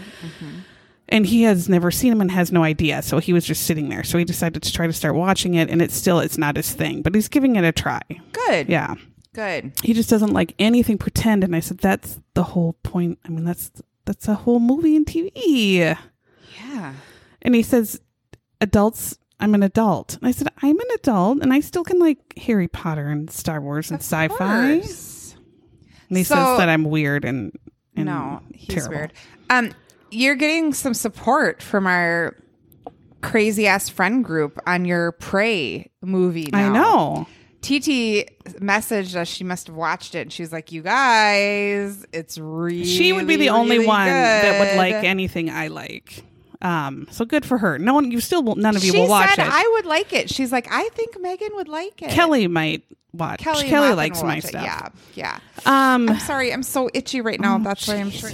[1.10, 3.90] and he has never seen him and has no idea so he was just sitting
[3.90, 6.56] there so he decided to try to start watching it and it's still it's not
[6.56, 8.70] his thing but he's giving it a try Good.
[8.70, 8.96] yeah
[9.34, 9.74] Good.
[9.84, 13.44] he just doesn't like anything pretend and i said that's the whole point i mean
[13.46, 13.72] that's
[14.06, 16.94] that's a whole movie and tv Yeah.
[17.42, 18.00] and he says,
[18.62, 20.16] adults, I'm an adult.
[20.16, 23.60] And I said, I'm an adult and I still can like Harry Potter and Star
[23.60, 24.82] Wars and Of sci fi.
[26.08, 27.52] And he So- says that I'm weird and,
[27.96, 28.96] and No, he's terrible.
[28.96, 29.14] weird.
[29.50, 29.72] Um,
[30.16, 32.36] you're getting some support from our
[33.22, 36.50] crazy ass friend group on your Prey movie.
[36.54, 37.28] I know.
[37.62, 38.30] TT
[38.62, 39.28] messaged us.
[39.28, 40.20] She must have watched it.
[40.22, 44.08] And she was like, "You guys, it's really." She would be the only really one
[44.08, 46.24] that would like anything I like.
[46.62, 47.78] Um, so good for her.
[47.78, 49.52] No one, you still will, none of you she will watch said it.
[49.52, 50.30] I would like it.
[50.30, 52.10] She's like, I think Megan would like it.
[52.12, 53.40] Kelly might watch.
[53.40, 54.48] Kelly, Kelly, likes my watch it.
[54.48, 54.64] stuff.
[54.64, 55.94] Yeah, yeah.
[55.96, 56.54] Um, I'm sorry.
[56.54, 57.58] I'm so itchy right now.
[57.58, 58.32] oh, That's why I'm sure.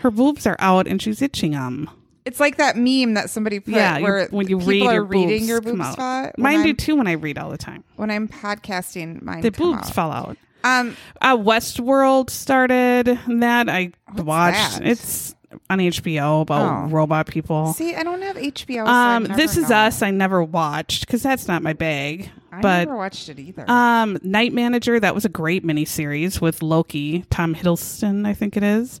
[0.00, 1.90] Her boobs are out and she's itching them.
[2.24, 5.04] It's like that meme that somebody put yeah, where when you people read are your
[5.04, 6.32] reading boobs your boob spot.
[6.36, 7.84] when Mine do too when I read all the time.
[7.96, 9.94] when I'm podcasting, mine The boobs out.
[9.94, 10.36] fall out.
[10.62, 14.78] Um, Uh, Westworld started that I watched.
[14.78, 14.86] that?
[14.86, 15.34] It's
[15.70, 16.88] on HBO about Oh.
[16.90, 17.72] robot people.
[17.72, 18.84] see, I don't have HBO.
[18.84, 19.70] So Um, This Is.
[19.70, 20.02] Us.
[20.02, 22.30] I never watched because that's not my bag.
[22.52, 23.64] I but never watched it either.
[23.70, 25.00] um, Night Manager.
[25.00, 29.00] That was a great miniseries with Loki, Tom Hiddleston, I think it is.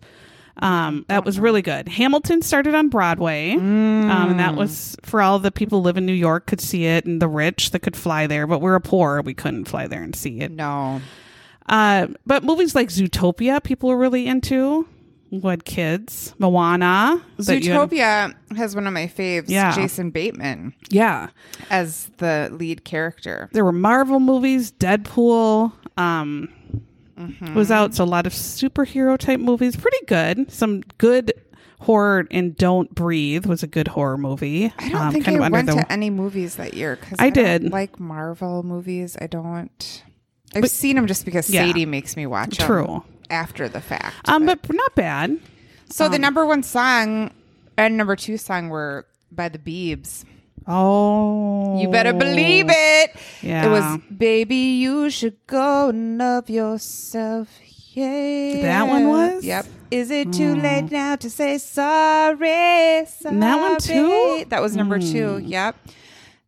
[0.60, 1.88] Um, that was really good.
[1.88, 6.04] Hamilton started on Broadway, um, and that was for all the people who live in
[6.06, 8.46] New York could see it, and the rich that could fly there.
[8.46, 10.50] But we're poor; we couldn't fly there and see it.
[10.50, 11.00] no,
[11.68, 14.88] Uh, but movies like Zootopia, people were really into.
[15.30, 16.34] Who had kids?
[16.38, 17.22] Moana.
[17.36, 19.44] you had- Zootopia has one of my faves.
[19.48, 19.74] Yeah.
[19.74, 21.28] Jason Bateman yeah.
[21.68, 23.50] as the lead character.
[23.52, 25.72] There were Marvel movies, Deadpool.
[25.98, 26.48] Um,
[27.18, 27.54] Mm-hmm.
[27.54, 27.94] was out.
[27.94, 29.76] So a lot of superhero type movies.
[29.76, 30.50] Pretty good.
[30.52, 31.32] Some good
[31.80, 34.72] horror and Don't Breathe was a good horror movie.
[34.78, 37.44] I don't Um, think I went the- to any movies that year because I don't
[37.62, 37.72] did.
[37.72, 39.16] like Marvel movies.
[39.20, 40.02] I don't.
[40.54, 41.66] I've But- seen them just because Yeah.
[41.66, 43.04] Sadie makes me watch 'em True.
[43.30, 44.14] after the fact.
[44.26, 45.38] Um, but not bad.
[45.90, 47.30] so the number one song
[47.76, 50.24] and number two song were by the Beebs.
[50.68, 53.16] Oh, You better believe it.
[53.42, 53.66] Yeah.
[53.66, 57.48] It was Baby, you should go and love yourself.
[57.92, 58.60] Yeah.
[58.62, 59.44] That one was?
[59.44, 59.66] Yep.
[59.90, 63.06] Is it too late now to say sorry?
[63.06, 63.36] sorry?
[63.38, 64.44] That one too?
[64.50, 65.38] That was number two.
[65.38, 65.74] Yep.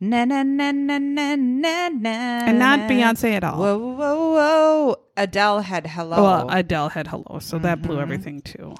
[0.02, 2.10] Na na na na na na na.
[2.48, 3.58] And not Beyonce at all.
[3.58, 4.96] Whoa whoa whoa!
[5.16, 6.22] Adele had hello.
[6.22, 7.86] Well, Adele had hello, so that Mm-hmm.
[7.86, 8.74] blew everything too.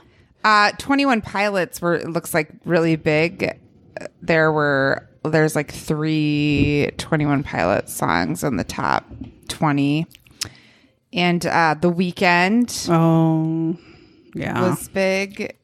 [0.44, 3.59] Uh, 21 Pilots were, it looks like really big.
[4.22, 9.04] There were, there's like three 21 Pilots songs on the top
[9.48, 10.06] 20.
[11.12, 13.76] And uh, The Weeknd Oh,
[14.35, 14.61] yeah.
[14.62, 15.56] was big.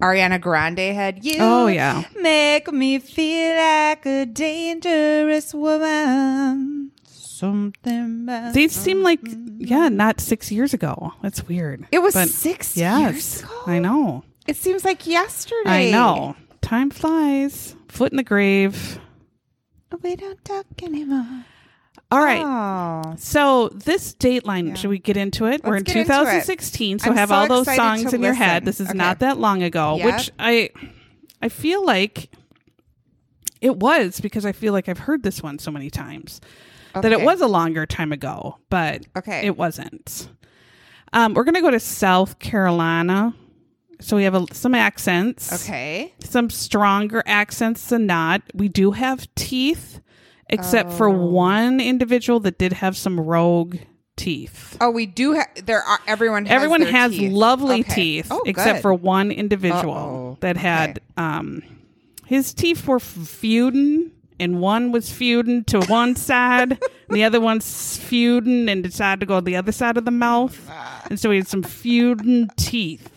[0.00, 2.02] Ariana Grande had You Oh, yeah.
[2.20, 6.90] Make Me Feel Like a Dangerous Woman.
[7.06, 9.20] Something These seem like
[9.58, 11.12] yeah, not six years ago.
[11.22, 11.86] That's weird.
[11.90, 13.60] It was But six yes, years ago.
[13.66, 14.24] I know.
[14.46, 15.88] It seems like yesterday.
[15.88, 16.36] I know.
[16.60, 17.74] Time flies.
[17.92, 18.98] Foot in the grave.
[20.02, 21.44] We don't talk anymore.
[22.10, 22.42] All right.
[22.42, 23.14] Oh.
[23.18, 24.74] So this Dateline, Yeah.
[24.74, 25.62] should we get into it?
[25.62, 26.04] We're in Let's into it.
[26.04, 28.64] 2016, so I'm have so all those songs to in your head.
[28.64, 28.96] This is Okay.
[28.96, 30.06] not that long ago, Yep.
[30.16, 30.70] which I
[31.42, 32.30] I feel like
[33.60, 36.40] it was because I feel like I've heard this one so many times
[36.94, 39.44] that it was a longer time ago, but Okay.
[39.44, 40.28] it wasn't.
[41.12, 43.34] Um, we're gonna go to South Carolina,
[44.02, 46.12] so we have a, some accents Okay.
[46.20, 48.42] some stronger accents than not.
[48.54, 50.00] We do have teeth,
[50.50, 51.26] except for Oh.
[51.26, 53.76] one individual that did have some rogue
[54.16, 54.76] teeth.
[54.80, 55.46] Oh, we do have.
[55.64, 56.44] There are everyone.
[56.46, 57.32] Has Everyone has teeth.
[57.32, 57.94] lovely Okay.
[57.94, 58.82] teeth, Oh, except good.
[58.82, 60.36] for one individual Uh-oh.
[60.40, 61.62] that had um,
[62.26, 66.72] his teeth were feuding, and one was feuding to one side,
[67.08, 70.10] and the other one's feuding and decided to go to the other side of the
[70.10, 71.02] mouth, Ah.
[71.08, 73.08] and so he had some feuding teeth.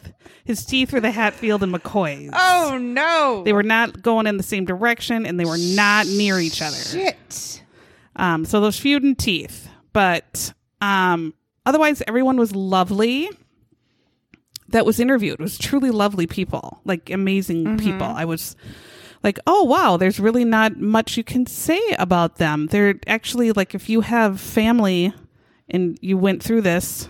[0.45, 2.29] His teeth were the Hatfield and McCoys.
[2.33, 3.41] Oh no!
[3.43, 6.77] They were not going in the same direction and they were not near each other.
[6.77, 7.63] shit.
[8.15, 9.67] Um, so those feuding teeth.
[9.91, 11.33] But um,
[11.65, 13.29] otherwise, everyone was lovely
[14.69, 15.39] that was interviewed.
[15.39, 18.07] It was truly lovely people, like amazing people.
[18.07, 18.55] I was
[19.23, 22.67] like, oh, wow, there's really not much you can say about them.
[22.67, 25.13] They're actually like, if you have family
[25.69, 27.09] and you went through this,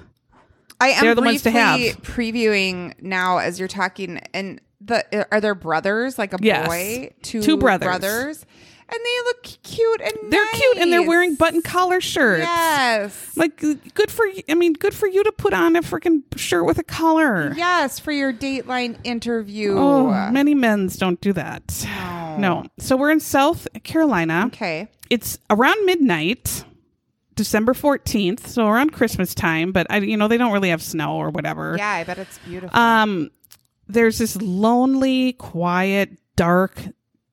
[0.86, 1.80] I am They're the ones to have.
[2.02, 6.67] previewing now as you're talking, and the are there brothers like a Yes.
[6.67, 8.45] boy, two Two brothers.
[8.88, 12.43] and they look cute and they're cute and they're wearing button collar shirts.
[12.43, 13.32] Yes.
[13.36, 14.43] Like good for you.
[14.48, 17.52] I mean, good for you to put on a freaking shirt with a collar.
[17.58, 19.76] Yes, for your Dateline interview.
[19.76, 21.84] Oh, many men's don't do that.
[21.86, 22.38] No.
[22.38, 22.63] No.
[22.78, 24.43] So we're in South Carolina.
[24.48, 24.88] Okay.
[25.10, 26.63] It's around midnight,
[27.36, 31.15] December 14th, so around Christmas time, but I you know, they don't really have snow
[31.17, 31.76] or whatever.
[31.78, 32.78] Yeah, I bet it's beautiful.
[32.80, 33.30] Um
[33.88, 36.82] there's this lonely, quiet, dark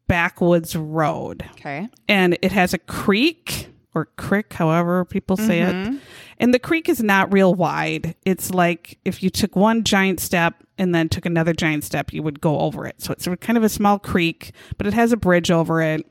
[0.09, 1.89] backwoods road okay.
[2.09, 5.95] and it has a creek or crick, however people say Mm-hmm.
[5.95, 6.01] it.
[6.39, 8.15] And the creek is not real wide.
[8.25, 12.23] It's like if you took one giant step and then took another giant step, you
[12.23, 13.01] would go over it.
[13.01, 16.11] So it's a kind of a small creek, but it has a bridge over it.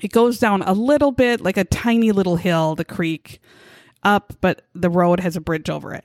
[0.00, 3.40] It goes down a little bit, like a tiny little hill, the creek
[4.02, 6.04] up, but the road has a bridge over it.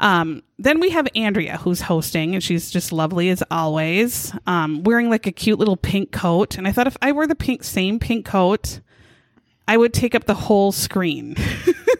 [0.00, 5.08] Um, then we have Andrea who's hosting, and she's just lovely as always, um, wearing
[5.08, 6.58] like a cute little pink coat.
[6.58, 8.80] And I thought if I wore the pink same pink coat,
[9.68, 11.36] I would take up the whole screen.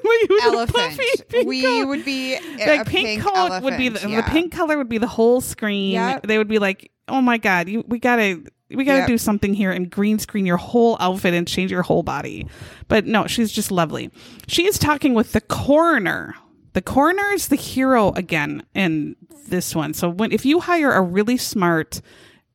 [0.05, 1.47] Like, it was a Elephant.
[1.47, 1.87] we coat.
[1.89, 4.99] would be a pink, pink coat would be the, elephant, the pink color would be
[4.99, 5.93] the whole screen.
[5.93, 6.27] Yep.
[6.27, 8.43] They would be like, "Oh my god, you, we gotta."
[8.75, 9.09] We got to Yep.
[9.09, 12.47] do something here and green screen your whole outfit and change your whole body.
[12.89, 14.11] But no, she's just lovely.
[14.49, 16.35] She is talking with the coroner.
[16.73, 19.17] The coroner is the hero again in
[19.49, 19.95] this one.
[19.95, 22.01] So when if you hire a really smart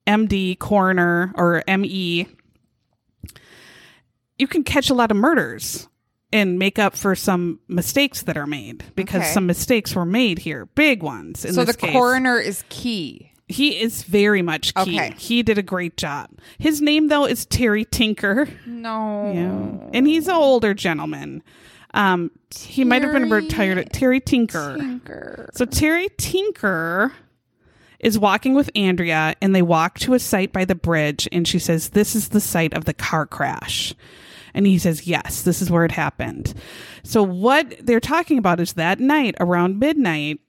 [0.07, 2.27] MD coroner or ME,
[4.37, 5.87] you can catch a lot of murders
[6.31, 9.31] and make up for some mistakes that are made because Okay.
[9.33, 11.43] some mistakes were made here, big ones.
[11.43, 11.91] In So the case.
[11.91, 13.31] coroner is key.
[13.49, 14.99] He is very much key.
[14.99, 15.13] Okay.
[15.17, 16.29] He did a great job.
[16.59, 18.47] His name though is Terry Tinker.
[18.65, 19.31] No.
[19.33, 19.89] Yeah.
[19.93, 21.43] And he's an older gentleman.
[21.93, 23.41] Um he might have been Terry
[23.73, 23.91] retired.
[23.91, 24.77] Terry Tinker.
[24.77, 25.49] Tinker.
[25.53, 27.11] So Terry Tinker
[27.99, 31.59] is walking with Andrea and they walk to a site by the bridge and she
[31.59, 33.93] says, This is the site of the car crash.
[34.53, 36.53] And he says, Yes, this is where it happened.
[37.03, 40.39] So what they're talking about is that night around midnight,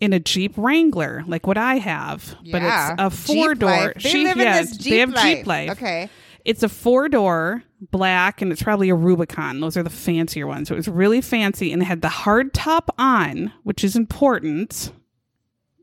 [0.00, 3.92] in a Jeep Wrangler, like what I have, but it's a four Jeep door.
[4.00, 5.24] They live in this Jeep they have life.
[5.24, 5.70] Jeep life.
[5.70, 6.10] Okay.
[6.44, 9.60] It's a four door black and it's probably a Rubicon.
[9.60, 10.68] Those are the fancier ones.
[10.68, 14.92] So it was really fancy and it had the hard top on, which is important.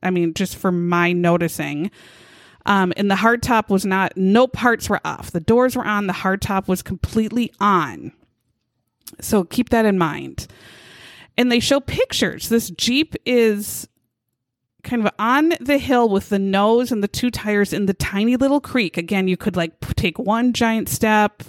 [0.02, 1.92] I mean, just for my noticing.
[2.66, 5.32] Um, and the hard top was not, no parts were off.
[5.32, 8.12] The doors were on, the hard top was completely on.
[9.22, 10.48] So keep that in mind.
[11.38, 12.50] And they show pictures.
[12.50, 13.88] This Jeep is
[14.86, 18.38] kind of on the hill with the nose and the two tires in the tiny
[18.38, 18.96] little creek.
[18.98, 21.44] Again, you could like p- take one giant step,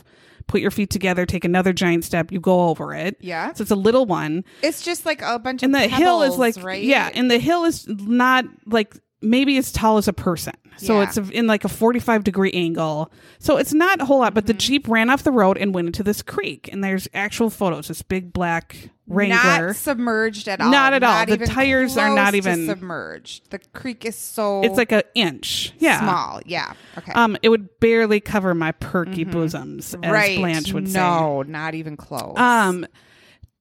[0.49, 3.17] put your feet together, take another giant step, you go over it.
[3.21, 3.53] Yeah.
[3.53, 4.45] So it's a little one.
[4.63, 6.83] It's just like a bunch And of And the hill is like right?
[6.83, 10.53] yeah, and the hill is not like maybe as tall as a person.
[10.77, 11.05] So Yeah.
[11.05, 13.11] it's in like a 45 degree angle.
[13.39, 14.59] So it's not a whole lot, but the Mm-hmm.
[14.59, 16.69] Jeep ran off the road and went into this creek.
[16.71, 19.69] And there's actual photos, this big black Wrangler.
[19.69, 20.71] Not submerged at all.
[20.71, 21.25] Not at all.
[21.27, 23.51] The tires are not even- submerged.
[23.51, 25.73] The creek is so it's like an inch.
[25.79, 26.01] Yeah.
[26.01, 26.41] small.
[26.45, 26.73] Yeah.
[26.99, 27.13] Okay.
[27.13, 30.13] Um, it would barely cover my perky bosoms, as Mm-hmm.
[30.13, 30.39] right.
[30.39, 30.99] Blanche would say.
[30.99, 32.37] no, not even close.
[32.37, 32.85] Um,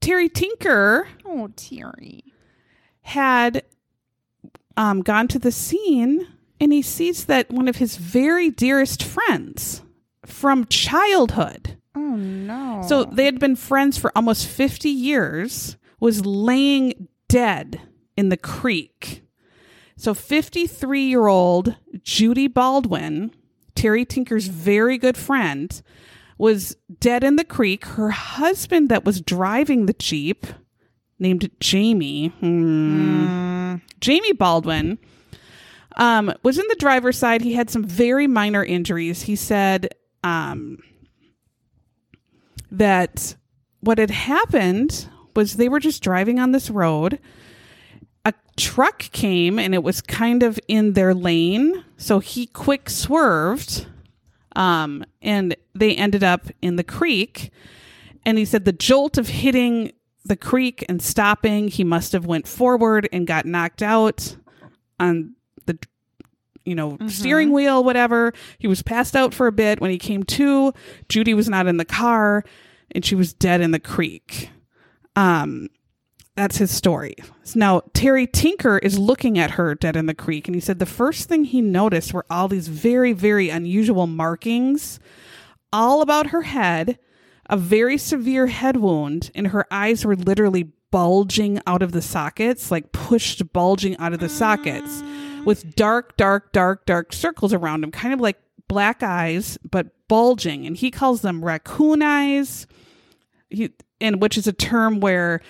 [0.01, 2.23] Terry Tinker oh, Terry.
[3.03, 3.63] had
[4.77, 6.27] um, gone to the scene
[6.59, 9.81] and he sees that one of his very dearest friends
[10.25, 12.83] from childhood, Oh no.
[12.87, 17.81] so they had been friends for almost 50 years, was laying dead
[18.17, 19.23] in the creek.
[19.97, 23.31] So 53 year old Judy Baldwin,
[23.75, 25.81] Terry Tinker's very good friend,
[26.37, 27.85] was dead in the creek.
[27.85, 30.45] Her husband, that was driving the Jeep,
[31.25, 34.99] named Jamie, hmm, Jamie Baldwin,
[35.95, 37.41] um, was in the driver's side.
[37.41, 39.23] He had some very minor injuries.
[39.23, 40.77] He said um,
[42.69, 43.35] that
[43.79, 47.19] what had happened was they were just driving on this road.
[48.23, 51.83] A truck came and it was kind of in their lane.
[51.97, 53.87] So he quick swerved
[54.55, 57.51] um, and they ended up in the creek.
[58.25, 59.91] And he said the jolt of hitting
[60.25, 64.35] the creek and stopping, he must have went forward and got knocked out
[64.99, 65.35] on
[65.65, 65.77] the
[66.65, 68.33] you know steering wheel whatever.
[68.57, 69.79] He was passed out for a bit.
[69.79, 70.73] When he came to
[71.09, 72.43] judy was not in the car
[72.91, 74.49] and she was dead in the creek.
[75.15, 75.69] Um
[76.35, 77.15] that's his story.
[77.53, 80.85] Now terry tinker is looking at her dead in the creek and he said the
[80.87, 84.99] first thing he noticed were all these very very unusual markings
[85.71, 86.97] all about her head
[87.49, 92.71] a very severe head wound and her eyes were literally bulging out of the sockets
[92.71, 95.03] like pushed bulging out of the sockets
[95.45, 100.65] with dark dark dark dark circles around them kind of like black eyes but bulging
[100.65, 102.65] and he calls them raccoon eyes
[103.49, 105.41] he, and which is a term where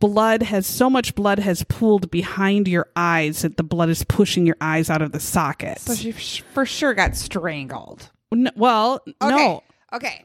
[0.00, 4.46] blood has so much blood has pooled behind your eyes that the blood is pushing
[4.46, 8.10] your eyes out of the sockets so she for sure got strangled.
[8.32, 9.36] N- well Okay.
[9.36, 9.62] no
[9.92, 10.24] Okay.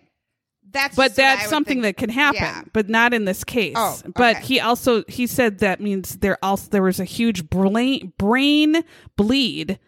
[0.72, 1.98] That's but just what I that's something think.
[1.98, 2.64] that can happen Yeah.
[2.74, 6.70] but not in this case Oh, but he also he said that means there also
[6.70, 8.84] there was a huge brain brain
[9.16, 9.80] bleed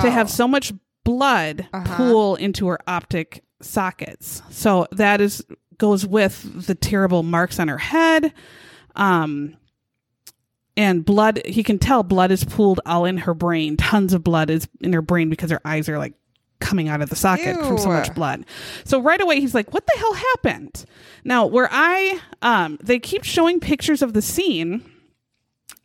[0.00, 0.30] to have Oh.
[0.30, 0.72] so much
[1.04, 1.96] blood Uh-huh.
[1.96, 5.44] pool into her optic sockets so that is
[5.78, 8.32] goes with the terrible marks on her head
[8.96, 9.56] um
[10.76, 14.50] and blood he can tell blood is pooled all in her brain tons of blood
[14.50, 16.14] is in her brain because her eyes are like
[16.60, 18.44] coming out of the socket from so much blood.
[18.84, 20.84] So right away he's like what the hell happened?
[21.24, 24.82] Now where i um they keep showing pictures of the scene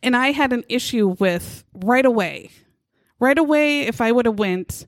[0.02, 2.50] and i had an issue with right away.
[3.20, 4.86] Right away if i would have went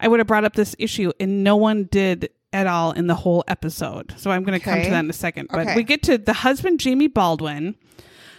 [0.00, 3.14] i would have brought up this issue and no one did at all in the
[3.14, 4.12] whole episode.
[4.18, 5.48] So i'm going to come to that in a second.
[5.50, 5.76] But Okay.
[5.76, 7.76] we get to the husband jamie baldwin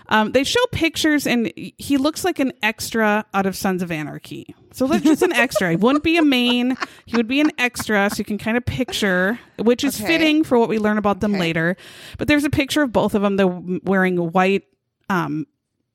[0.09, 4.53] um, they show pictures and he looks like an extra out of Sons of Anarchy.
[4.71, 5.69] So that's just an extra.
[5.71, 6.77] He wouldn't be a main.
[7.05, 8.09] He would be an extra.
[8.09, 10.07] So you can kind of picture, which is Okay.
[10.07, 11.39] fitting for what we learn about them Okay.
[11.41, 11.77] later.
[12.17, 13.35] But there's a picture of both of them.
[13.37, 13.47] They're
[13.83, 14.63] wearing white,
[15.09, 15.45] um,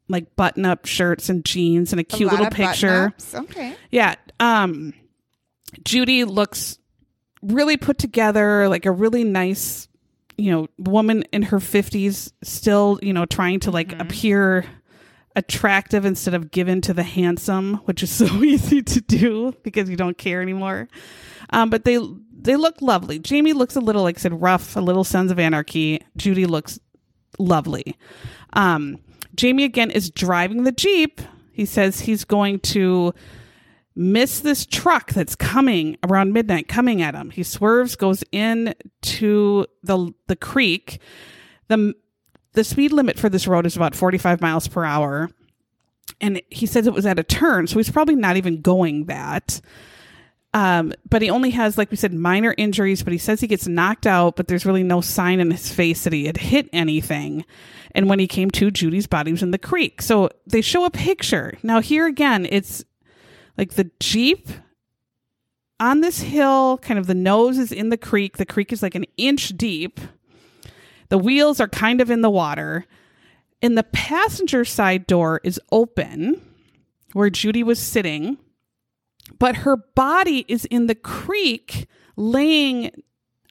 [0.08, 3.12] like button up shirts and jeans and a A cute lot little picture.
[3.34, 3.74] Okay.
[3.90, 4.14] Yeah.
[4.40, 4.94] Um,
[5.84, 6.78] Judy looks
[7.42, 9.87] really put together, like a really nice,
[10.38, 14.64] you know, woman in her 50s, still, you know, trying to like appear
[15.36, 19.96] attractive instead of given to the handsome, which is so easy to do because you
[19.96, 20.88] don't care anymore.
[21.50, 21.98] Um, but they
[22.40, 23.18] they look lovely.
[23.18, 26.00] Jamie looks a little, like I said, rough, a little Sons of Anarchy.
[26.16, 26.78] Judy looks
[27.38, 27.96] lovely.
[28.52, 29.00] Um,
[29.34, 31.20] Jamie again is driving the Jeep.
[31.52, 33.12] He says he's going to
[33.98, 37.30] miss this truck that's coming around midnight, coming at him.
[37.30, 41.00] He swerves, goes in to the the creek.
[41.66, 41.94] the
[42.52, 45.30] The speed limit for this road is about forty five miles per hour.
[46.20, 49.60] and he says it was at a turn, so he's probably not even going that.
[50.54, 53.02] Um, but he only has, like we said, minor injuries.
[53.02, 56.04] But he says he gets knocked out, but there's really no sign in his face
[56.04, 57.44] that he had hit anything.
[57.94, 60.00] And when he came to, Judy's body was in the creek.
[60.00, 61.58] So they show a picture.
[61.62, 62.82] Now here again, it's
[63.58, 64.48] like the jeep
[65.80, 66.78] on this hill.
[66.78, 68.38] Kind of the nose is in the creek.
[68.38, 70.00] The creek is like an inch deep.
[71.10, 72.86] The wheels are kind of in the water.
[73.60, 76.40] And the passenger side door is open
[77.12, 78.38] where Judy was sitting,
[79.38, 82.90] but her body is in the creek laying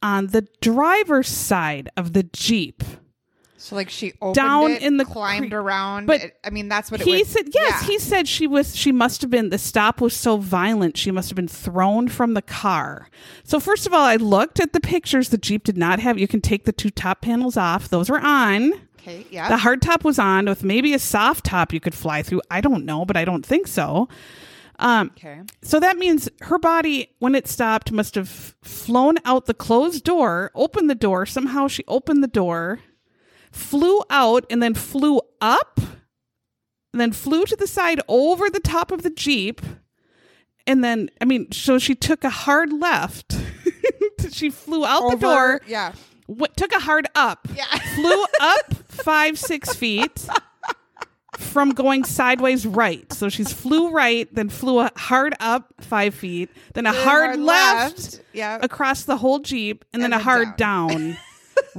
[0.02, 2.84] on the driver's side of the Jeep.
[3.60, 5.54] So like she opened Down it, in the climbed creek.
[5.54, 6.06] around.
[6.06, 7.28] But it- I mean, that's what it He was.
[7.28, 7.88] said, yes, yeah.
[7.88, 11.30] he said she was, she must have been, the stop was so violent, she must
[11.30, 13.10] have been thrown from the car.
[13.44, 15.30] So, first of all, I looked at the pictures.
[15.30, 18.20] The Jeep did not have, you can take the two top panels off, those were
[18.20, 18.74] on.
[19.00, 19.26] Okay.
[19.32, 19.50] Yeah.
[19.50, 22.42] The hard top was on with maybe a soft top you could fly through.
[22.52, 24.08] I don't know, but I don't think so.
[24.80, 25.42] Um, okay.
[25.64, 30.52] so that means her body, when it stopped, must have flown out the closed door,
[30.54, 31.26] opened the door.
[31.26, 32.80] Somehow she opened the door,
[33.52, 35.80] flew out, and then flew up,
[36.94, 39.62] and then flew to the side over the top of the Jeep.
[40.66, 43.36] And then, I mean, so she took a hard left.
[44.32, 45.94] she flew out the door, Yeah.
[46.28, 47.66] w- took a hard up, Yeah.
[47.96, 50.28] flew up five, six feet
[51.38, 53.12] from going sideways right.
[53.14, 57.40] So she's flew right, then flew a hard up five feet, then a Then hard,
[57.40, 58.58] left, Yeah.
[58.62, 61.18] across the whole Jeep, and, then And a then hard down,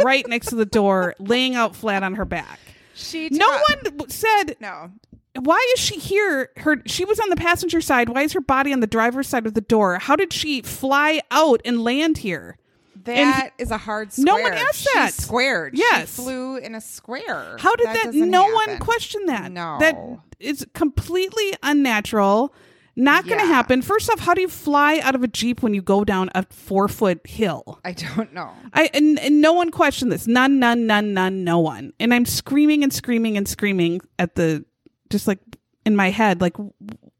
[0.05, 2.59] right next to the door, laying out flat on her back.
[2.95, 3.29] She.
[3.31, 4.91] No one said, No.
[5.39, 6.51] why is she here?
[6.57, 8.09] Her she was on the passenger side.
[8.09, 9.99] Why is her body on the driver's side of the door?
[9.99, 12.57] How did she fly out and land here?
[13.05, 14.25] That is a hard square.
[14.27, 15.13] No one asked She that.
[15.15, 15.75] squared.
[15.79, 16.15] Yes.
[16.17, 17.57] She flew in a square.
[17.59, 18.05] How did that?
[18.07, 18.79] doesn't no one happen.
[18.81, 19.51] questioned that.
[19.53, 19.79] No.
[19.81, 19.97] that
[20.41, 22.53] is completely unnatural.
[23.01, 23.53] Not going to Yeah.
[23.53, 23.81] happen.
[23.81, 26.45] First off, how do you fly out of a jeep when you go down a
[26.51, 27.79] four foot hill?
[27.85, 28.51] I don't know.
[28.75, 30.27] I and, and no one questioned this.
[30.27, 31.93] None, none, none, none, no one.
[32.01, 34.65] And I'm screaming and screaming and screaming at the
[35.11, 35.39] just like
[35.87, 36.57] in my head, like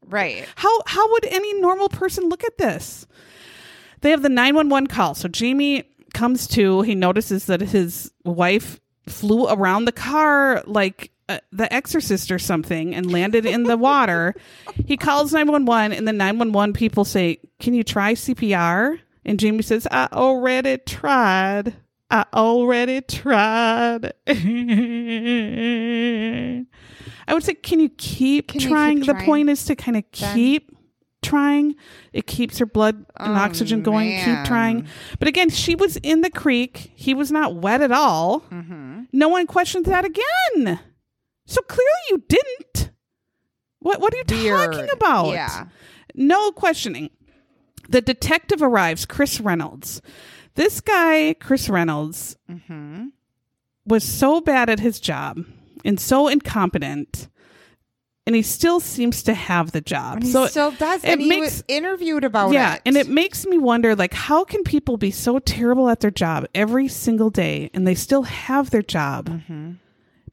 [0.05, 0.45] Right.
[0.55, 3.07] how how would any normal person look at this?
[4.01, 5.15] They have the 911 call.
[5.15, 11.39] So Jamie comes to, he notices that his wife flew around the car like uh,
[11.51, 14.35] the exorcist or something and landed in the water.
[14.85, 19.87] He calls 911 and the 911 people say, "Can you try CPR?" And Jamie says,
[19.91, 21.75] "I already tried.
[22.11, 24.13] I already tried."
[27.27, 28.99] I would say, can you keep Can you keep trying?
[29.01, 29.25] the trying?
[29.25, 30.75] point is to kind of keep
[31.21, 31.75] trying.
[32.11, 34.09] It keeps her blood and Oh, oxygen going.
[34.23, 34.87] Keep trying.
[35.19, 36.91] But again, she was in the creek.
[36.95, 38.41] He was not wet at all.
[38.51, 39.01] Mm-hmm.
[39.13, 40.79] No one questioned that again.
[41.49, 42.91] So clearly you didn't.
[43.79, 45.31] What what are you talking about?
[45.31, 45.65] Yeah.
[46.15, 47.09] No questioning.
[47.89, 50.01] The detective arrives, Chris Reynolds.
[50.55, 53.07] This guy, Chris Reynolds, Mm-hmm.
[53.85, 55.39] was so bad at his job
[55.83, 57.29] and so incompetent,
[58.27, 60.15] and he still seems to have the job.
[60.17, 61.03] And he so still does.
[61.03, 62.81] it and he makes- was interviewed about yeah, it.
[62.85, 66.45] and it makes me wonder, like, how can people be so terrible at their job
[66.53, 69.29] every single day, and they still have their job?
[69.29, 69.71] Mm-hmm.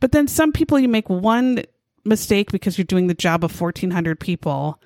[0.00, 1.62] But then some people, you make one
[2.04, 4.80] mistake because you're doing the job of 1,400 people,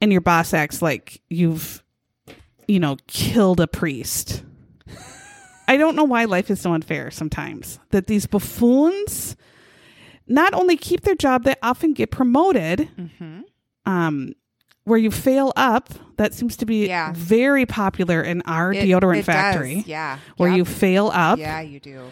[0.00, 1.82] and your boss acts like you've,
[2.66, 4.42] you know, killed a priest.
[5.68, 7.78] I don't know why life is so unfair sometimes.
[7.90, 9.36] That these buffoons
[10.26, 12.88] not only keep their job, they often get promoted.
[12.98, 13.40] Mm-hmm.
[13.86, 14.32] Um,
[14.84, 17.12] where you fail up, that seems to be Yeah.
[17.14, 19.84] very popular in our deodorant factory.
[19.86, 20.18] Yeah.
[20.38, 20.56] Where Yep.
[20.56, 22.02] you fail up, Yeah, you do.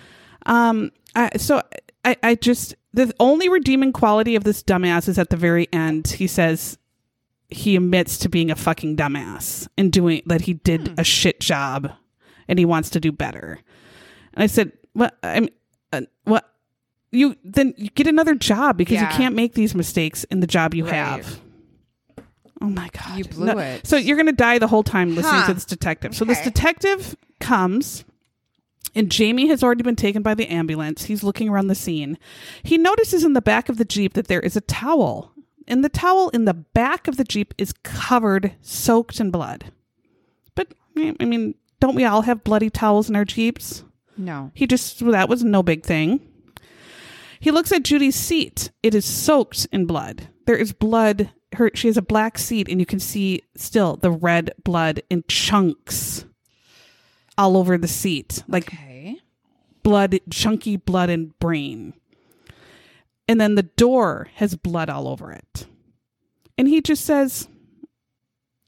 [0.46, 1.62] um, I, so
[2.04, 6.08] I, I just the only redeeming quality of this dumbass is at the very end.
[6.08, 6.78] He says
[7.48, 10.42] he admits to being a fucking dumbass and doing that.
[10.42, 11.90] He did a shit job,
[12.46, 13.58] and he wants to do better.
[14.34, 15.16] And I said, "What?
[15.22, 15.48] I'm
[15.92, 16.48] uh, what?
[17.10, 19.10] You then you get another job because Yeah.
[19.10, 20.94] you can't make these mistakes in the job you Right.
[20.94, 21.40] have."
[22.60, 23.18] Oh my god!
[23.18, 23.86] You blew it.
[23.86, 25.46] So you're gonna die the whole time listening Huh.
[25.48, 26.14] to this detective.
[26.16, 28.04] So this detective comes
[28.98, 31.04] and Jamie has already been taken by the ambulance.
[31.04, 32.18] He's looking around the scene.
[32.64, 35.32] He notices in the back of the Jeep that there is a towel.
[35.68, 39.70] And the towel in the back of the Jeep is covered, soaked in blood.
[40.56, 43.84] But, I mean, don't we all have bloody towels in our Jeeps?
[44.16, 44.50] No.
[44.52, 46.20] He just, well, that was no big thing.
[47.38, 48.72] He looks at Judy's seat.
[48.82, 50.26] It is soaked in blood.
[50.46, 51.30] There is blood.
[51.52, 55.22] Her, she has a black seat, and you can see still the red blood in
[55.28, 56.24] chunks
[57.38, 58.87] all over the seat, like Okay.
[59.88, 61.94] Blood, chunky blood and brain.
[63.26, 65.66] and then the door has blood all over it.
[66.58, 67.48] And he just says,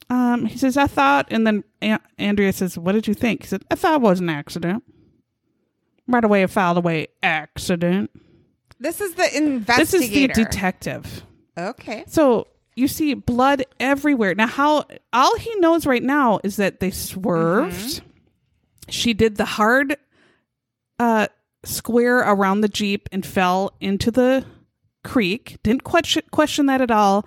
[0.09, 3.43] um, he says, I thought, and then A- Andrea says, What did you think?
[3.43, 4.83] He said, I thought it was an accident.
[6.07, 8.09] Right away, I filed away accident.
[8.79, 9.77] This is the investigator.
[9.77, 11.23] This is the detective.
[11.57, 12.03] Okay.
[12.07, 14.33] So you see blood everywhere.
[14.35, 18.01] Now, how all he knows right now is that they swerved.
[18.89, 19.97] She did the hard
[21.01, 21.27] uh,
[21.63, 24.45] square around the jeep and fell into the
[25.03, 25.57] creek.
[25.63, 27.25] Didn't question question that at all.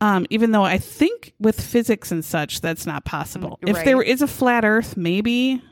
[0.00, 3.58] Um, even though I think with physics and such, that's not possible.
[3.62, 5.62] Mm, If there is a flat Earth, maybe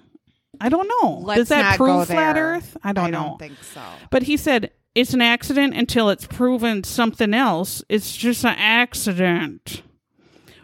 [0.60, 1.18] I don't know.
[1.22, 2.36] Let's Does that prove flat.
[2.38, 2.76] Earth?
[2.82, 3.22] I don't I know.
[3.30, 3.82] don't think so.
[4.10, 7.82] But he said it's an accident until it's proven something else.
[7.90, 9.82] It's just an accident.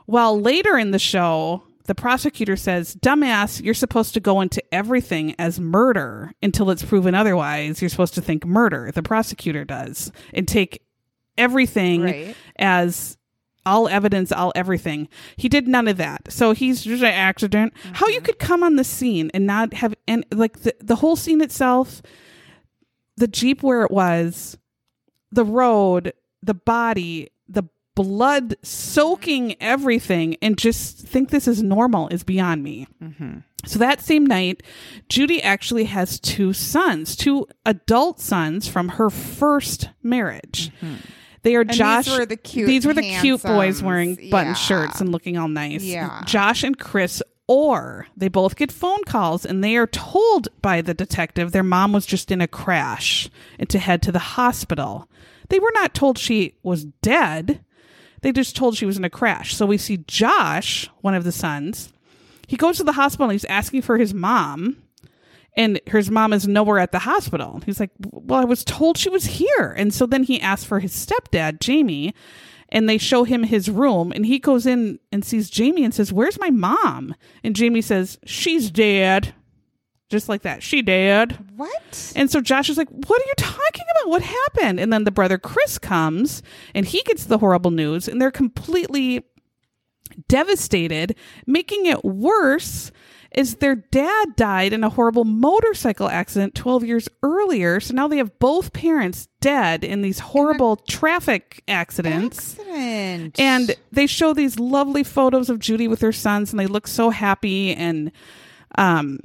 [0.06, 5.34] Well, later in the show, the prosecutor says, Dumbass, you're supposed to go into everything
[5.38, 7.80] as murder until it's proven otherwise.
[7.80, 8.92] You're supposed to think murder.
[8.94, 10.82] The prosecutor does and take
[11.38, 12.36] everything Right.
[12.56, 13.16] as
[13.64, 15.08] all evidence, all everything.
[15.38, 16.30] He did none of that.
[16.30, 17.72] So he's just an accident.
[17.94, 18.24] How you mm-hmm.
[18.26, 22.02] could come on the scene and not have and like the, the whole scene itself,
[23.16, 24.58] the Jeep where it was,
[25.32, 26.12] the road,
[26.42, 27.64] the body, the
[28.04, 32.86] blood soaking everything, and just think this is normal is beyond me.
[33.02, 33.38] Mm-hmm.
[33.66, 34.62] So that same night,
[35.08, 40.70] Judy actually has two sons, two adult sons from her first marriage.
[40.80, 40.94] Mm-hmm.
[41.42, 42.08] They are these Josh.
[42.08, 44.54] were the cute, These were the cute boys wearing button Yeah.
[44.54, 45.82] shirts and looking all nice.
[45.82, 46.22] Yeah.
[46.24, 47.20] Josh and Chris.
[47.50, 51.92] Or they both get phone calls and they are told by the detective their mom
[51.94, 55.08] was just in a crash and to head to the hospital.
[55.48, 57.64] They were not told she was dead.
[58.22, 59.54] They just told she was in a crash.
[59.54, 61.92] So we see Josh, one of the sons,
[62.46, 64.82] he goes to the hospital and he's asking for his mom
[65.56, 67.60] and his mom is nowhere at the hospital.
[67.66, 70.78] He's like, "Well, I was told she was here." And so then he asks for
[70.80, 72.14] his stepdad, Jamie,
[72.68, 76.12] and they show him his room and he goes in and sees Jamie and says,
[76.12, 79.34] "Where's my mom?" And Jamie says, "She's dead."
[80.08, 80.62] Just like that.
[80.62, 81.38] She dead.
[81.56, 82.12] What?
[82.16, 84.10] And so Josh is like, What are you talking about?
[84.10, 84.80] What happened?
[84.80, 86.42] And then the brother Chris comes
[86.74, 89.24] and he gets the horrible news and they're completely
[90.26, 91.14] devastated.
[91.46, 92.90] Making it worse
[93.32, 97.78] is their dad died in a horrible motorcycle accident 12 years earlier.
[97.78, 102.58] So now they have both parents dead in these horrible traffic accidents.
[102.58, 103.38] Accident.
[103.38, 107.10] And they show these lovely photos of Judy with her sons, and they look so
[107.10, 108.10] happy and
[108.78, 109.20] um,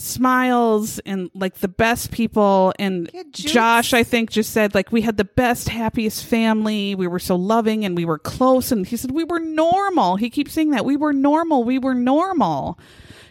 [0.00, 2.72] smiles and like the best people.
[2.78, 6.94] And Yeah, Josh, I think, just said like we had the best, happiest family.
[6.94, 8.72] We were so loving and we were close.
[8.72, 10.16] And he said we were normal.
[10.16, 11.64] He keeps saying that we were normal.
[11.64, 12.78] We were normal.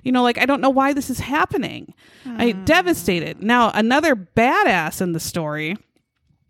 [0.04, 1.94] You know, like I don't know why this is happening.
[2.26, 3.42] I devastated.
[3.42, 5.76] Now another badass in the story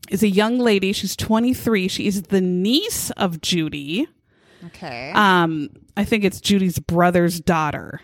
[0.10, 0.94] is a young lady.
[0.94, 1.88] She's 23.
[1.88, 4.08] She is the niece of Judy.
[4.68, 5.12] okay.
[5.14, 8.02] Um, I think it's Judy's brother's daughter.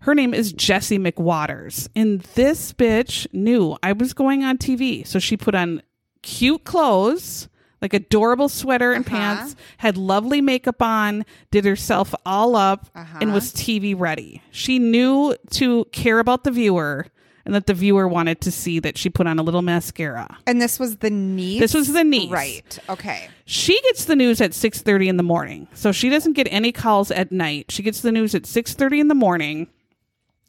[0.00, 1.88] Her name is Jessie McWaters.
[1.96, 5.06] And this bitch knew I was going on TV.
[5.06, 5.82] So she put on
[6.22, 7.48] cute clothes,
[7.82, 9.16] like adorable sweater and Uh-huh.
[9.16, 13.18] pants, had lovely makeup on, did herself all up, Uh-huh.
[13.20, 14.42] and was TV ready.
[14.50, 17.06] She knew to care about the viewer
[17.44, 20.36] and that the viewer wanted to see that she put on a little mascara.
[20.46, 21.60] and this was the niece.
[21.60, 22.30] This was the niece.
[22.30, 22.78] Right.
[22.90, 23.28] Okay.
[23.46, 25.66] She gets the news at 6:30 in the morning.
[25.72, 27.66] So she doesn't get any calls at night.
[27.70, 29.66] She gets the news at 6:30 in the morning.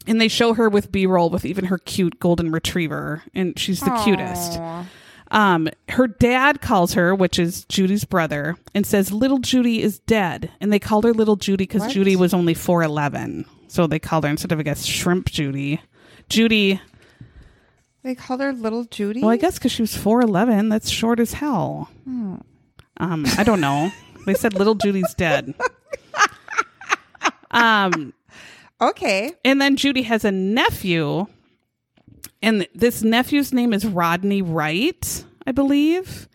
[0.07, 3.91] And they show her with B-roll with even her cute golden retriever and she's the
[4.03, 4.59] cutest.
[5.31, 10.51] Um her dad calls her, which is Judy's brother, and says little Judy is dead.
[10.59, 13.45] And they called her little Judy cuz Judy was only 4'11.
[13.67, 15.81] So they called her instead of I guess shrimp Judy.
[16.29, 16.81] Judy,
[18.01, 19.21] They called her Little Judy.
[19.21, 21.89] well I guess cuz she was 4'11, that's short as hell.
[22.07, 23.91] Um I don't know.
[24.25, 25.53] they said little Judy's dead.
[27.51, 28.13] Um
[28.81, 29.33] Okay.
[29.43, 31.27] And then Judy has a nephew,
[32.41, 36.27] and this nephew's name is Rodney Wright, I believe.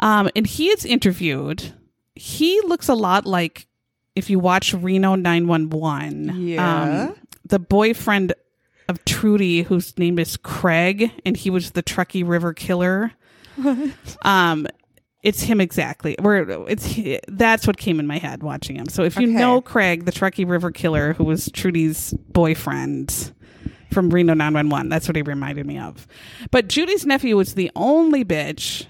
[0.00, 1.72] Um, and he is interviewed.
[2.14, 3.66] He looks a lot like
[4.16, 6.48] if you watch Reno 911.
[6.48, 7.08] Yeah.
[7.08, 8.34] Um, the boyfriend
[8.88, 13.12] of Trudy, whose name is Craig, and he was the Truckee River Killer.
[14.22, 14.66] um,
[15.22, 16.16] it's him exactly.
[16.20, 16.98] Where it's
[17.28, 18.88] that's what came in my head watching him.
[18.88, 19.32] So if you Okay.
[19.38, 23.32] know Craig, the Truckee River Killer, who was Trudy's boyfriend
[23.92, 26.06] from Reno 911, that's what he reminded me of.
[26.50, 28.86] But Judy's nephew was the only bitch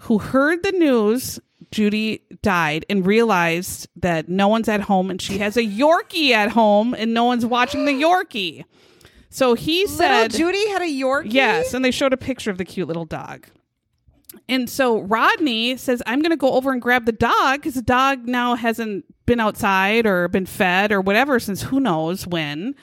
[0.00, 1.40] who heard the news
[1.72, 6.50] Judy died and realized that no one's at home and she has a Yorkie at
[6.50, 8.64] home and no one's watching the Yorkie.
[9.30, 11.32] So he said Little Judy had a Yorkie.
[11.32, 13.46] Yes, and they showed a picture of the cute little dog.
[14.48, 17.82] And so Rodney says, I'm going to go over and grab the dog because the
[17.82, 22.74] dog now hasn't been outside or been fed or whatever since who knows when,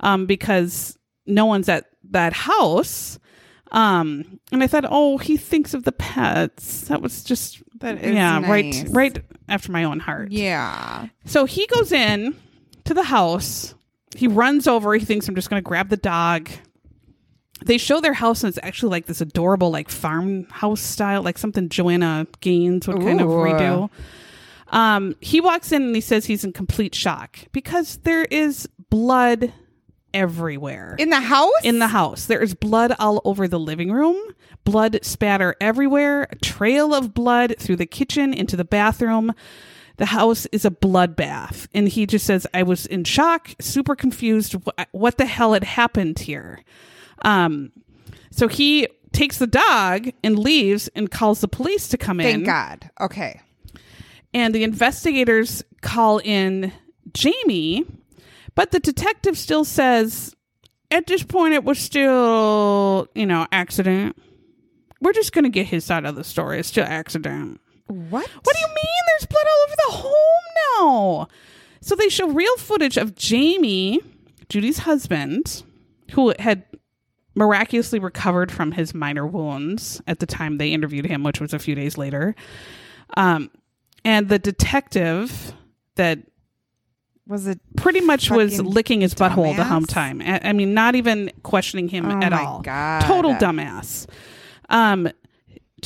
[0.00, 3.18] um, because no one's at that house.
[3.70, 6.82] Um, and I thought, oh, he thinks of the pets.
[6.88, 8.50] That was just, That is yeah, nice.
[8.50, 10.30] right, right after my own heart.
[10.30, 11.08] Yeah.
[11.24, 12.36] So he goes in
[12.84, 13.74] to the house.
[14.14, 14.92] He runs over.
[14.94, 16.50] He thinks I'm just going to grab the dog.
[17.66, 21.68] They show their house and it's actually like this adorable, like farmhouse style, like something
[21.68, 23.90] Joanna Gaines would kind of redo.
[24.68, 29.52] Um, he walks in and he says he's in complete shock because there is blood
[30.14, 31.50] everywhere In the house?
[31.62, 32.26] in the house.
[32.26, 34.16] There is blood all over the living room,
[34.64, 39.34] blood spatter everywhere, a trail of blood through the kitchen into the bathroom.
[39.98, 41.66] The house is a bloodbath.
[41.74, 44.56] And he just says, I was in shock, super confused.
[44.92, 46.60] What the hell had happened here?
[47.22, 47.72] Um,
[48.30, 52.46] so he takes the dog and leaves and calls the police to come in Thank
[52.46, 52.90] God.
[53.00, 53.40] Okay.
[54.32, 56.72] and the investigators call in
[57.12, 57.84] Jamie,
[58.54, 60.34] but the detective still says
[60.90, 64.16] at this point it was still, you know, accident.
[65.00, 66.58] We're just going to get his side of the story.
[66.60, 67.60] It's still accident.
[67.88, 68.26] What?
[68.26, 71.28] What do you mean there's blood all over the home now?
[71.80, 74.00] So they show real footage of Jamie,
[74.48, 75.64] Judy's husband,
[76.12, 76.62] who had
[77.34, 81.58] miraculously recovered from his minor wounds at the time they interviewed him, which was a
[81.58, 82.34] few days later.
[83.16, 83.50] Um,
[84.04, 85.52] and the detective
[85.96, 86.18] that
[87.28, 87.60] Was it?
[87.76, 90.20] pretty much was licking his butthole the whole time.
[90.24, 92.60] I, mean, not even questioning him Oh at all.
[92.60, 93.02] God.
[93.02, 94.06] Total dumbass.
[94.68, 95.08] Um,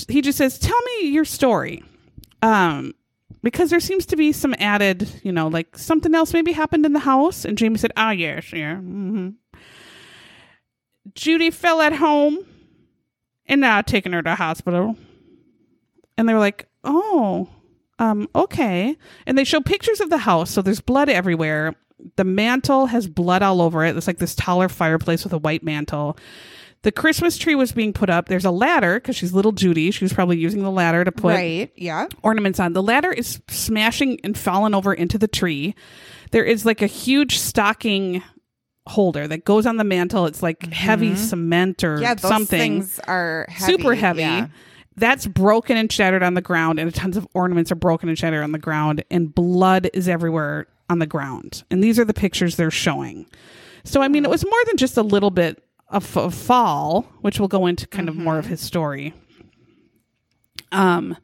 [0.08, 1.82] he just says, "Tell me your story,"
[2.42, 2.94] um,
[3.42, 6.92] because there seems to be some added, you know, like something else maybe happened in
[6.92, 7.44] the house.
[7.44, 9.30] And Jamie said, "Ah, yes, yeah." hmm
[11.16, 12.38] Judy fell at home,
[13.46, 14.96] and now taking her to hospital.
[16.16, 17.48] And they were like, "Oh,
[17.98, 18.96] um, okay."
[19.26, 20.50] And they show pictures of the house.
[20.50, 21.74] So there's blood everywhere.
[22.16, 23.96] The mantle has blood all over it.
[23.96, 26.16] It's like this taller fireplace with a white mantle.
[26.82, 28.28] The Christmas tree was being put up.
[28.28, 29.90] There's a ladder because she's little Judy.
[29.90, 31.72] She was probably using the ladder to put right.
[31.74, 32.06] Yeah.
[32.22, 32.74] ornaments on.
[32.74, 35.74] The ladder is smashing and falling over into the tree.
[36.30, 38.22] There is like a huge stocking
[38.86, 40.26] holder that goes on the mantle.
[40.26, 42.02] It's like heavy cement or Mm-hmm.
[42.02, 42.14] Yeah.
[42.14, 43.72] Those something things are heavy.
[43.72, 44.20] super heavy.
[44.22, 44.48] Yeah.
[44.98, 48.42] That's broken and shattered on the ground, and tons of ornaments are broken and shattered
[48.42, 51.64] on the ground, and blood is everywhere on the ground.
[51.70, 53.26] And these are the pictures they're showing.
[53.84, 57.38] So, I mean, it was more than just a little bit of a fall, which
[57.38, 59.12] we'll go into kind of more of his story.
[60.72, 61.16] Um,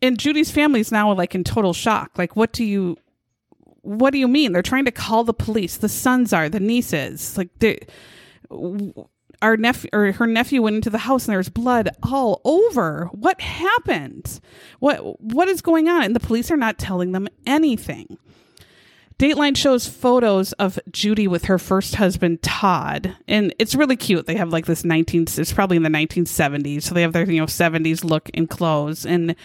[0.00, 2.12] and Judy's family is now like in total shock.
[2.16, 2.96] Like, what do you,
[3.82, 4.52] what do you mean?
[4.52, 5.76] They're trying to call the police.
[5.76, 7.36] The sons are the nieces.
[7.36, 7.80] Like, they,
[9.42, 13.10] our nephew or her nephew went into the house and there was blood all over.
[13.12, 14.40] What happened?
[14.78, 16.04] What what is going on?
[16.04, 18.18] And the police are not telling them anything.
[19.18, 24.26] Dateline shows photos of Judy with her first husband Todd, and it's really cute.
[24.26, 25.22] They have like this nineteen.
[25.22, 28.48] It's probably in the nineteen seventies, so they have their you know seventies look and
[28.48, 29.04] clothes.
[29.04, 29.36] And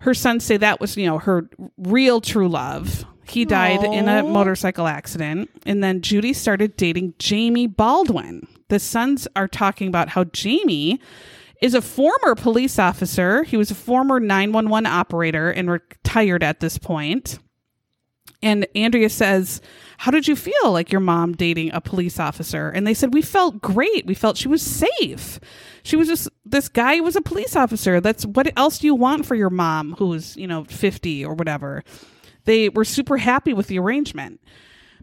[0.00, 3.04] her sons say that was you know her real true love.
[3.30, 8.46] He died in a motorcycle accident, and then Judy started dating Jamie Baldwin.
[8.68, 11.00] The sons are talking about how Jamie
[11.60, 13.42] is a former police officer.
[13.42, 17.38] He was a former 911 operator and retired at this point.
[18.40, 19.60] And Andrea says,
[19.98, 22.70] How did you feel like your mom dating a police officer?
[22.70, 24.06] And they said, We felt great.
[24.06, 25.40] We felt she was safe.
[25.82, 28.00] She was just, this guy was a police officer.
[28.00, 31.82] That's what else do you want for your mom who's, you know, 50 or whatever?
[32.48, 34.40] They were super happy with the arrangement.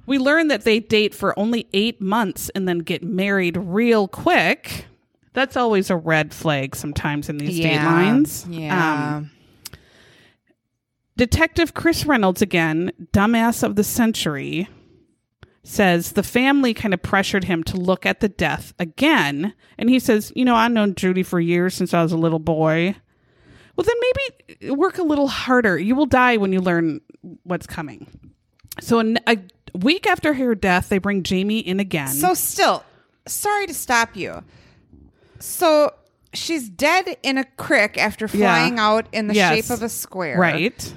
[0.07, 4.87] We learned that they date for only eight months and then get married real quick.
[5.33, 7.85] That's always a red flag sometimes in these yeah.
[7.85, 8.47] datelines.
[8.49, 9.17] Yeah.
[9.17, 9.31] Um,
[11.17, 14.67] Detective Chris Reynolds, again, dumbass of the century,
[15.61, 19.53] says the family kind of pressured him to look at the death again.
[19.77, 22.39] And he says, You know, I've known Judy for years since I was a little
[22.39, 22.95] boy.
[23.75, 23.95] Well, then
[24.59, 25.77] maybe work a little harder.
[25.77, 27.01] You will die when you learn
[27.43, 28.07] what's coming.
[28.79, 29.37] So, an- a
[29.73, 32.07] week after her death, they bring Jamie in again.
[32.09, 32.83] So still,
[33.27, 34.43] sorry to stop you.
[35.39, 35.93] So
[36.33, 38.29] she's dead in a crick after Yeah.
[38.55, 39.55] flying out in the Yes.
[39.55, 40.37] shape of a square.
[40.39, 40.93] right?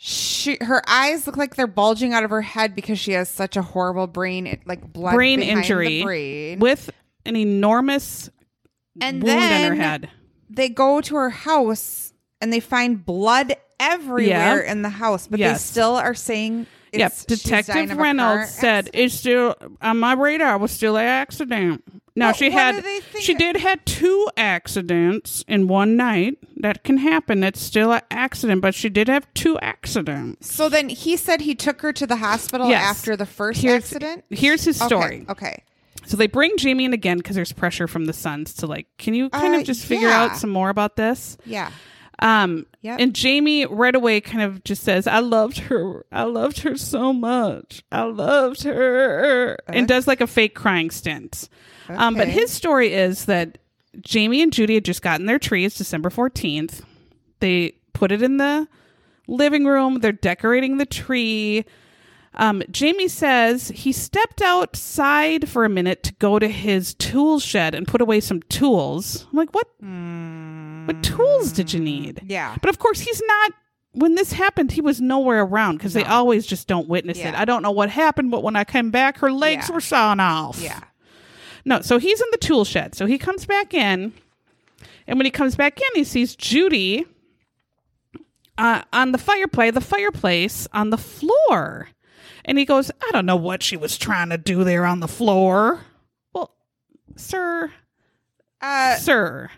[0.00, 3.56] She her eyes look like they're bulging out of her head because she has such
[3.56, 6.58] a horrible brain it, like blood brain injury the brain.
[6.60, 6.88] with
[7.26, 8.30] an enormous
[9.00, 10.10] and wound then on her head.
[10.50, 14.70] They go to her house and they find blood everywhere Yeah.
[14.72, 17.12] in the house, but they still are saying Yep.
[17.26, 21.84] Detective of a car Reynolds said it's still on my radar was still an accident.
[22.16, 26.38] Now she had do they think- she did had two accidents in one night.
[26.56, 27.44] That can happen.
[27.44, 30.50] It's still an accident, but she did have two accidents.
[30.52, 32.82] So then he said he took her to the hospital Yes.
[32.82, 34.24] after the first Here's- accident.
[34.30, 35.26] Here's his Okay, story.
[35.28, 35.62] Okay.
[36.08, 39.14] So they bring Jamie in again because there's pressure from the sons to like, can
[39.14, 40.24] you kind Uh, of just figure yeah.
[40.24, 41.36] out some more about this?
[41.44, 41.70] Yeah.
[42.20, 42.98] Um, Yep.
[43.00, 46.04] and Jamie right away kind of just says, I loved her.
[46.10, 47.82] I loved her so much.
[47.92, 49.56] I loved her.
[49.68, 51.48] And does like a fake crying stint.
[51.88, 53.58] Um, but his story is that
[54.00, 55.64] Jamie and Judy had just gotten their tree.
[55.64, 56.82] It's December 14th.
[57.40, 58.66] They put it in the
[59.26, 60.00] living room.
[60.00, 61.64] They're decorating the tree.
[62.34, 67.74] Um, Jamie says he stepped outside for a minute to go to his tool shed
[67.74, 69.26] and put away some tools.
[69.32, 69.66] I'm like, what?
[70.86, 72.22] What tools did you need?
[72.26, 72.56] Yeah.
[72.60, 73.52] But of course, he's not.
[73.92, 77.34] When this happened, he was nowhere around because they always just don't witness it.
[77.34, 79.74] I don't know what happened, but when I came back, her legs Yeah.
[79.74, 80.60] were sawn off.
[80.60, 80.80] Yeah.
[81.64, 82.94] No, so he's in the tool shed.
[82.94, 84.12] So he comes back in,
[85.06, 87.06] and when he comes back in, he sees Judy
[88.56, 91.88] uh, on the fireplace, the fireplace on the floor,
[92.48, 95.06] and he goes, "I don't know what she was trying to do there on the
[95.08, 95.80] floor."
[96.32, 96.50] Well,
[97.16, 97.72] sir,
[98.60, 99.50] Uh, sir.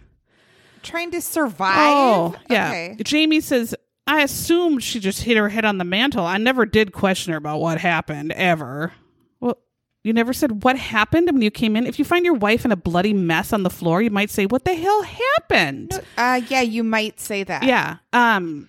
[0.83, 1.77] trying to survive.
[1.79, 2.69] Oh, yeah.
[2.69, 2.97] Okay.
[3.03, 3.75] Jamie says,
[4.07, 6.25] I assumed she just hit her head on the mantle.
[6.25, 8.93] I never did question her about what happened, ever.
[9.41, 9.59] Well,
[10.03, 11.87] you never said what happened when you came in.
[11.87, 14.47] If you find your wife in a bloody mess on the floor, you might say,
[14.47, 15.93] What the hell happened?
[16.17, 17.63] Uh, yeah, you might say that.
[17.63, 17.99] Yeah.
[18.13, 18.69] Um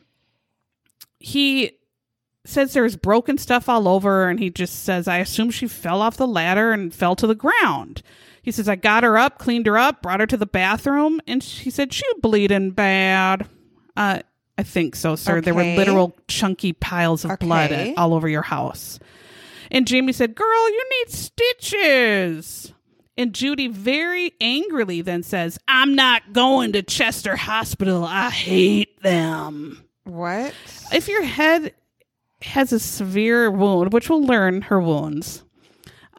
[1.20, 1.72] he
[2.46, 6.18] says there's broken stuff all over and he just says I assume she fell off
[6.18, 8.02] the ladder and fell to the ground.
[8.42, 11.44] He says I got her up, cleaned her up, brought her to the bathroom and
[11.44, 13.48] she said she bleeding bad.
[13.96, 14.22] Uh
[14.58, 15.42] I think so, sir.
[15.42, 19.00] There were literal chunky piles of blood all over your house.
[19.72, 22.74] And Jamie said, Girl, you need stitches.
[23.18, 28.04] And Judy very angrily then says, I'm not going to Chester Hospital.
[28.04, 29.84] I hate them.
[30.04, 30.54] What?
[30.94, 31.74] If your head
[32.44, 35.44] has a severe wound, which we'll learn her wounds,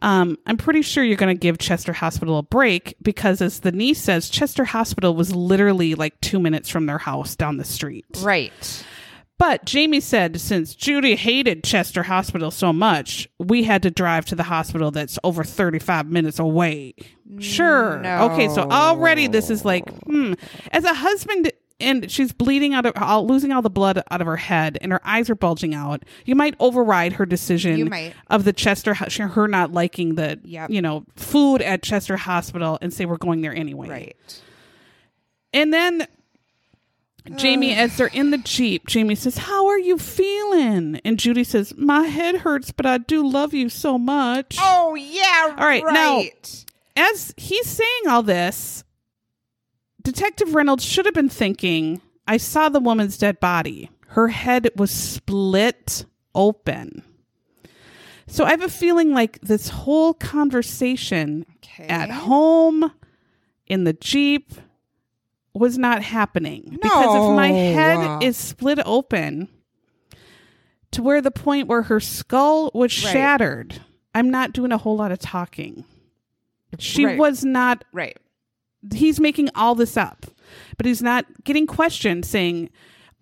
[0.03, 3.71] um, I'm pretty sure you're going to give Chester Hospital a break because, as the
[3.71, 8.05] niece says, Chester Hospital was literally like two minutes from their house down the street.
[8.21, 8.85] Right.
[9.39, 14.35] But Jamie said since Judy hated Chester Hospital so much, we had to drive to
[14.35, 16.95] the hospital that's over 35 minutes away.
[17.39, 18.05] Sure.
[18.05, 20.33] Okay, so already this is like, hmm.
[20.71, 21.51] As a husband,
[21.83, 24.91] and she's bleeding out of, all, losing all the blood out of her head, and
[24.91, 26.03] her eyes are bulging out.
[26.25, 27.93] You might override her decision
[28.27, 30.69] of the Chester, her not liking the, Yep.
[30.69, 33.89] you know, food at Chester Hospital, and say we're going there anyway.
[33.89, 34.41] Right.
[35.53, 36.07] And then
[37.35, 40.99] Jamie, as they're in the Jeep, Jamie says, How are you feeling?
[41.05, 44.57] And Judy says, My head hurts, but I do love you so much.
[44.59, 45.55] Oh yeah.
[45.57, 46.21] All right, now-
[46.97, 48.83] As he's saying all this,
[50.03, 53.89] Detective Reynolds should have been thinking, I saw the woman's dead body.
[54.07, 57.03] Her head was split open.
[58.27, 61.87] So I have a feeling like this whole conversation Okay.
[61.87, 62.91] at home
[63.67, 64.53] in the Jeep
[65.53, 66.77] was not happening.
[66.81, 69.47] Because if my head is split open
[70.91, 73.11] to where the point where her skull was Right.
[73.13, 73.81] shattered,
[74.15, 75.85] I'm not doing a whole lot of talking.
[76.79, 77.17] She Right.
[77.17, 78.17] was not, Right.
[78.91, 80.25] He's making all this up,
[80.77, 82.69] but he's not getting questioned saying,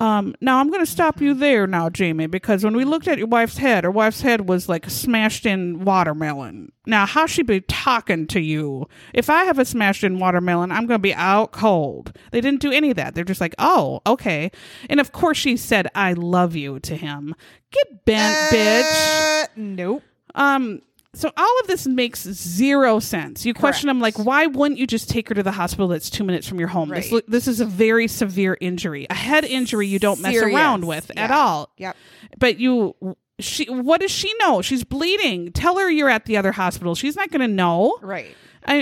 [0.01, 3.19] um, now I'm going to stop you there now, Jamie, because when we looked at
[3.19, 6.71] your wife's head, her wife's head was like smashed in watermelon.
[6.87, 8.87] Now, how she be talking to you?
[9.13, 12.17] If I have a smashed in watermelon, I'm going to be out cold.
[12.31, 13.13] They didn't do any of that.
[13.13, 14.49] They're just like, oh, okay.
[14.89, 17.35] And of course, she said, I love you to him.
[17.69, 19.43] Get bent, bitch.
[19.43, 20.01] Uh, nope.
[20.33, 20.81] Um,
[21.13, 23.45] so all of this makes zero sense.
[23.45, 26.23] You question him like, why wouldn't you just take her to the hospital that's two
[26.23, 26.89] minutes from your home?
[26.89, 27.23] This Right.
[27.27, 31.29] this is a very severe injury, a head injury you don't mess around with at
[31.29, 31.69] all.
[31.77, 31.97] Yep.
[32.39, 32.95] But you,
[33.39, 34.61] she, what does she know?
[34.61, 35.51] She's bleeding.
[35.51, 36.95] Tell her you're at the other hospital.
[36.95, 37.97] She's not going to know.
[38.01, 38.35] Right.
[38.65, 38.75] I,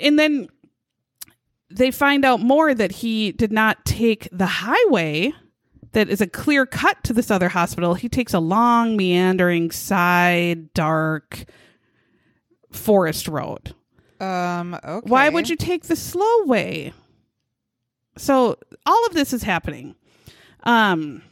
[0.00, 0.48] and then
[1.70, 5.32] they find out more that he did not take the highway
[5.92, 7.94] that is a clear cut to this other hospital.
[7.94, 11.44] He takes a long, meandering, side, dark
[12.74, 13.74] forest road.
[14.20, 14.74] Um.
[14.84, 15.08] Okay.
[15.08, 16.92] Why would you take the slow way?
[18.16, 18.56] So
[18.86, 19.96] all of this is happening.
[20.62, 21.22] Um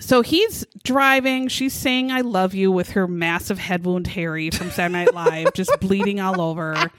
[0.00, 4.70] so he's driving, she's saying I love you with her massive head wound Harry from
[4.70, 6.90] Saturday Night Live just bleeding all over.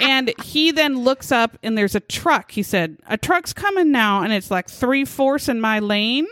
[0.00, 2.50] And he then looks up and there's a truck.
[2.50, 6.26] He said, A truck's coming now and it's like three fourths in my lane.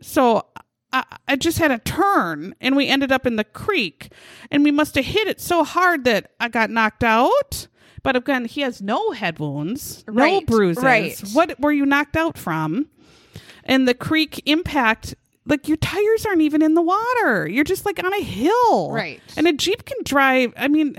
[0.00, 0.46] So
[0.92, 4.12] I, I just had a turn and we ended up in the creek
[4.50, 7.66] and we must have hit it so hard that I got knocked out.
[8.02, 10.82] But again, he has no head wounds, no bruises.
[10.82, 11.18] right.
[11.32, 12.88] What were you knocked out from?
[13.64, 15.14] And the creek impact,
[15.46, 17.48] like your tires aren't even in the water.
[17.48, 18.90] You're just like on a hill.
[18.90, 19.20] Right.
[19.36, 20.96] And a Jeep can drive, I mean,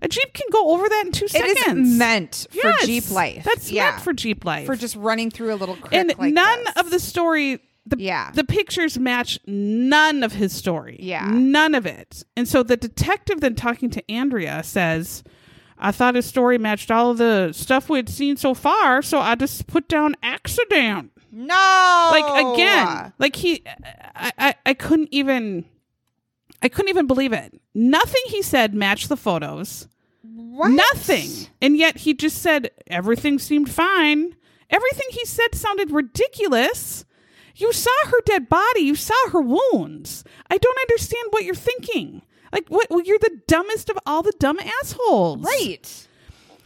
[0.00, 1.90] a Jeep can go over that in two It seconds.
[1.90, 3.44] is meant for Yes, Jeep life.
[3.44, 3.90] That's yeah.
[3.90, 4.66] meant for Jeep life.
[4.66, 5.92] for just running through a little creek.
[5.92, 6.76] and like none this.
[6.76, 7.60] of the story
[7.90, 8.30] the, Yeah.
[8.32, 11.28] the pictures match none of his story Yeah.
[11.30, 15.22] none of it and so the detective then talking to andrea says
[15.78, 19.34] i thought his story matched all of the stuff we'd seen so far so i
[19.34, 23.62] just put down accident no, like again like he
[24.16, 25.64] I, I i couldn't even
[26.62, 29.86] i couldn't even believe it nothing he said matched the photos
[30.22, 30.70] What?
[30.72, 31.30] Nothing.
[31.62, 34.34] And yet he just said everything seemed fine.
[34.68, 37.04] Everything he said sounded ridiculous.
[37.56, 38.80] You saw her dead body.
[38.80, 40.24] You saw her wounds.
[40.50, 42.22] I don't understand what you're thinking.
[42.52, 45.42] Like what well, you're the dumbest of all the dumb assholes.
[45.42, 46.08] Right.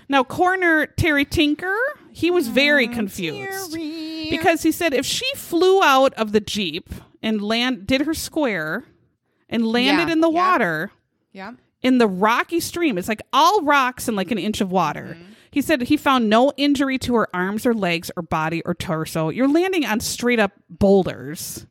[0.08, 1.76] Now coroner Terry Tinker,
[2.12, 3.72] he was very confused.
[3.72, 4.28] Terry.
[4.30, 6.88] Because he said if she flew out of the Jeep
[7.22, 8.84] and land did her square
[9.48, 10.34] and landed Yeah, in the yeah.
[10.52, 10.90] water,
[11.32, 11.52] yeah.
[11.82, 12.96] in the rocky stream.
[12.98, 15.16] It's like all rocks and like an inch of water.
[15.18, 15.32] Mm-hmm.
[15.54, 19.28] He said he found no injury to her arms or legs or body or torso.
[19.28, 21.64] You're landing on straight up boulders.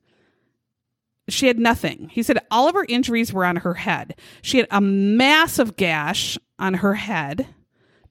[1.28, 2.08] She had nothing.
[2.08, 4.16] He said all of her injuries were on her head.
[4.42, 7.46] She had a massive gash on her head,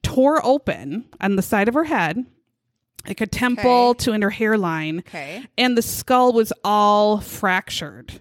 [0.03, 2.23] tore open on the side of her head,
[3.07, 4.05] like a temple Okay.
[4.05, 5.43] to in her hairline Okay.
[5.57, 8.21] and the skull was all fractured.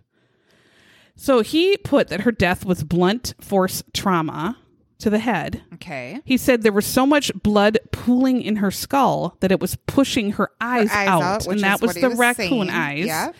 [1.17, 4.55] So he put that her death was blunt force trauma
[5.01, 5.61] to the head.
[5.75, 6.21] Okay.
[6.25, 10.33] He said there was so much blood pooling in her skull that it was pushing
[10.33, 12.69] her eyes, Eyes out, out, and that was the was raccoon saying.
[12.69, 13.05] eyes.
[13.05, 13.31] Yeah.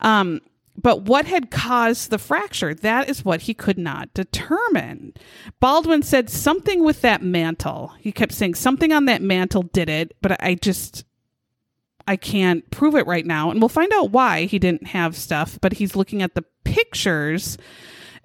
[0.00, 0.40] Um,
[0.78, 2.74] but what had caused the fracture?
[2.74, 5.14] That is what he could not determine.
[5.58, 7.92] Baldwin said something with that mantle.
[7.98, 11.04] He kept saying something on that mantle did it, but I just
[12.06, 13.50] I can't prove it right now.
[13.50, 17.56] And we'll find out why he didn't have stuff, but he's looking at the pictures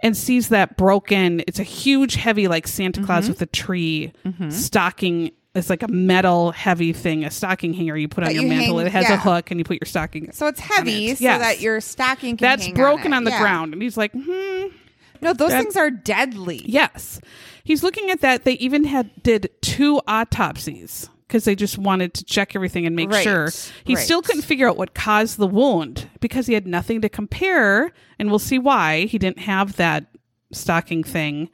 [0.04, 1.42] and sees that broken.
[1.48, 3.32] It's a huge, heavy, like Santa Claus Mm-hmm.
[3.34, 4.12] with a tree
[4.50, 5.32] stocking.
[5.54, 8.78] It's like a metal heavy thing, a stocking hanger you put on your you mantle.
[8.78, 10.32] hang- it has a hook and you put your stocking.
[10.32, 11.18] So it's heavy, it.
[11.18, 11.42] so Yes.
[11.42, 13.16] that your stocking can That's broken it.
[13.18, 13.42] on, the Yeah.
[13.42, 13.74] ground.
[13.74, 14.68] And he's like, hmm.
[15.22, 16.62] No, those That- things are deadly.
[16.66, 17.20] Yes.
[17.66, 18.44] He's looking at that.
[18.46, 23.10] They even had did two autopsies because they just wanted to check everything and make
[23.10, 23.50] Right, sure.
[23.86, 24.04] He right.
[24.04, 28.30] still couldn't figure out what caused the wound because he had nothing to compare, and
[28.30, 30.08] we'll see why he didn't have that
[30.52, 31.50] stocking thing.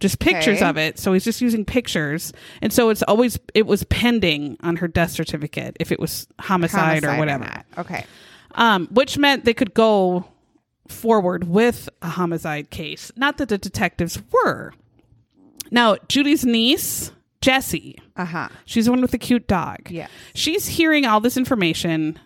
[0.00, 0.68] Just pictures Okay.
[0.68, 0.98] of it.
[0.98, 2.32] So he's just using pictures.
[2.60, 7.04] And so it's always it was pending on her death certificate if it was homicide,
[7.04, 7.66] or whatever not.
[7.78, 8.04] Okay.
[8.56, 10.24] um, which meant they could go
[10.88, 13.12] forward with a homicide case.
[13.14, 14.72] Not that the detectives were.
[15.70, 18.48] Now, Judy's niece, Jessie, Uh huh.
[18.66, 19.90] she's the one with the cute dog.
[19.90, 20.10] Yes.
[20.34, 22.18] She's hearing all this information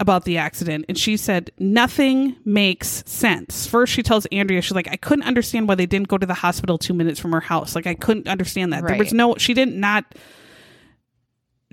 [0.00, 3.66] about the accident, and she said nothing makes sense.
[3.66, 6.34] First, she tells Andrea, she's like, I couldn't understand why they didn't go to the
[6.34, 7.74] hospital two minutes from her house.
[7.76, 8.84] Like, I couldn't understand that.
[8.86, 10.04] There was no, she didn't not.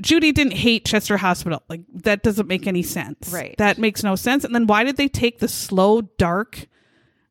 [0.02, 1.62] Judy didn't hate Chester Hospital.
[1.68, 3.34] Like that doesn't make any sense.
[3.34, 3.56] Right.
[3.58, 4.46] That makes no sense.
[4.46, 6.68] And then why did they take the slow, dark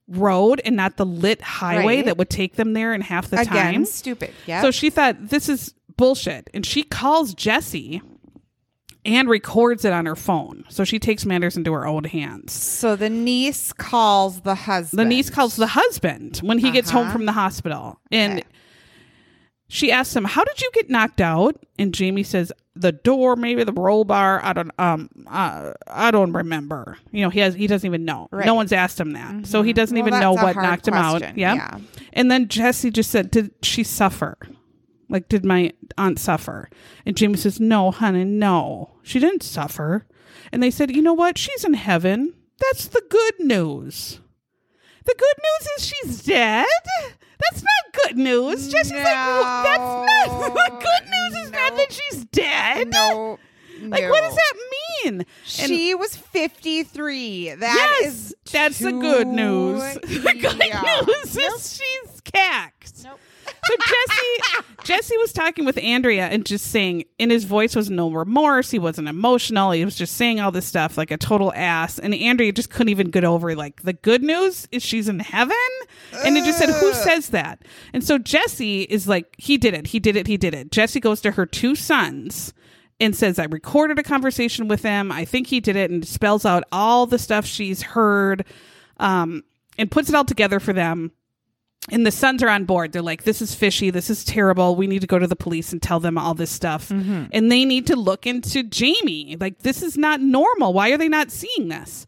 [0.08, 2.04] road and not the lit highway Right.
[2.06, 3.84] that would take them there in half the Again, time?
[3.84, 4.32] stupid.
[4.46, 4.62] Yeah.
[4.62, 8.00] So she thought this is bullshit, and she calls Jesse
[9.04, 10.64] and records it on her phone.
[10.68, 12.52] So she takes matters into her own hands.
[12.52, 14.98] So the niece calls the husband.
[14.98, 17.12] The niece calls the husband when he gets home Uh-huh.
[17.12, 18.48] from the hospital, and Okay.
[19.68, 23.64] She asks him, "How did you get knocked out?" And Jamie says, "The door, maybe
[23.64, 24.40] the roll bar.
[24.42, 26.98] I don't um uh, I don't remember.
[27.12, 28.28] You know, he has he doesn't even know.
[28.30, 28.46] Right.
[28.46, 31.20] No one's asked him that, so he doesn't Well, even know what knocked him out.
[31.36, 31.54] Yeah.
[31.54, 31.78] Yeah.
[32.12, 34.36] And then Jesse just said, "Did she suffer?"
[35.10, 36.68] Like, did my aunt suffer?
[37.06, 38.90] And Jamie says, No, honey, no.
[39.02, 40.06] She didn't suffer.
[40.52, 41.38] And they said, You know what?
[41.38, 42.34] She's in heaven.
[42.60, 44.20] That's the good news.
[45.08, 46.66] The good news is she's dead.
[47.40, 48.68] That's not good news.
[48.68, 50.54] Jesse's like, "Well, that's not.
[50.54, 52.88] The good news is not that she's dead.
[52.90, 53.38] No.
[53.80, 54.54] Like, what does that
[55.04, 55.20] mean?
[55.20, 57.54] And- She was 53.
[57.54, 59.80] That yes, is that's the good news.
[60.02, 61.06] The good young.
[61.06, 63.06] news is she's cacked.
[63.64, 68.10] So Jesse, Jesse was talking with Andrea and just saying, in his voice was no
[68.10, 68.70] remorse.
[68.70, 69.72] He wasn't emotional.
[69.72, 71.98] He was just saying all this stuff like a total ass.
[71.98, 75.56] And Andrea just couldn't even get over like the good news is she's in heaven.
[76.24, 77.62] And it just said, who says that?
[77.92, 79.88] And so Jesse is like, he did it.
[79.88, 80.26] He did it.
[80.26, 80.70] He did it.
[80.70, 82.54] Jesse goes to her two sons
[83.00, 85.12] and says, I recorded a conversation with him.
[85.12, 88.44] I think he did it and spells out all the stuff she's heard
[88.98, 89.44] um,
[89.76, 91.12] and puts it all together for them.
[91.90, 92.92] And the sons are on board.
[92.92, 93.90] They're like, this is fishy.
[93.90, 94.76] This is terrible.
[94.76, 96.90] We need to go to the police and tell them all this stuff.
[96.90, 99.36] And they need to look into Jamie.
[99.40, 100.72] Like, this is not normal.
[100.72, 102.06] Why are they not seeing this?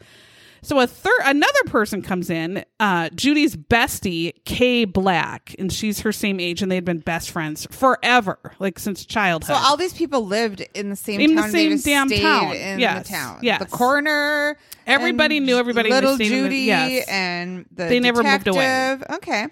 [0.63, 6.13] So a third, another person comes in, uh, Judy's bestie, Kay Black, and she's her
[6.13, 9.57] same age, and they'd been best friends forever, like since childhood.
[9.57, 11.51] So all these people lived in the same In the town.
[11.51, 12.53] same they just damn town.
[12.55, 13.39] In Yes, the town.
[13.41, 13.59] yes.
[13.61, 14.59] The coroner.
[14.87, 17.07] Everybody knew everybody the Little of the- Judy yes.
[17.09, 18.99] and the They never moved away.
[19.13, 19.47] Okay.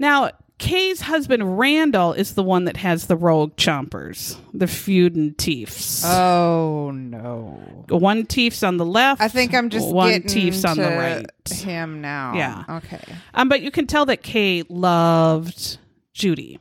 [0.00, 5.36] Now, Kay's husband Randall is the one that has the rogue chompers, the feud and
[5.36, 6.04] teefs.
[6.06, 7.84] Oh no.
[7.88, 9.20] one teef's on the left.
[9.20, 11.26] I think I'm just one teef's on the right.
[11.50, 12.34] Him now.
[12.34, 12.64] Yeah.
[12.68, 13.00] Okay.
[13.34, 15.78] Um, but you can tell that Kay loved
[16.14, 16.58] Judy.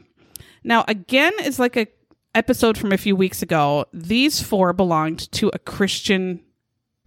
[0.63, 1.87] Now, again, is like a
[2.35, 3.85] episode from a few weeks ago.
[3.93, 6.41] These four belonged to a Christian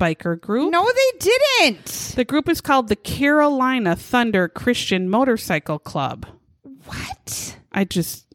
[0.02, 0.72] biker group.
[0.72, 1.18] No, they
[1.60, 2.12] didn't.
[2.16, 6.26] The group is called the Carolina Thunder Christian Motorcycle Club.
[6.86, 7.56] What?
[7.72, 8.26] I just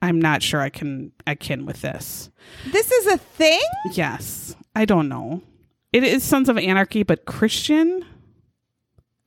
[0.00, 2.30] I'm not sure I can I can with this.
[2.70, 3.60] This is a thing?
[3.92, 4.54] Yes.
[4.74, 5.42] I don't know.
[5.92, 8.04] It is Sons of Anarchy, but Christian?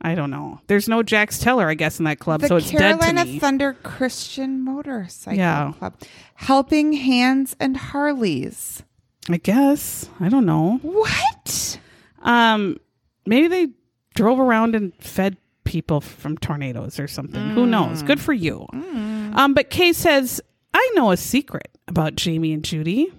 [0.02, 0.60] I don't know.
[0.68, 3.32] There's no Jax Teller, I guess, in that club, the so it's Carolina dead to
[3.34, 3.40] me.
[3.40, 5.74] Thunder Christian Motorcycle Yeah.
[5.80, 5.96] Club.
[6.36, 8.84] Helping Hands and Harleys.
[9.30, 10.10] I guess.
[10.20, 10.80] I don't know.
[10.82, 11.80] What?
[12.22, 12.78] Um
[13.26, 13.68] maybe they
[14.16, 17.50] drove around and fed people from tornadoes or something.
[17.52, 18.04] Who knows?
[18.04, 18.68] Good for you.
[18.74, 20.42] Um but Kay says,
[20.74, 23.12] "I know a secret about Jamie and Judy."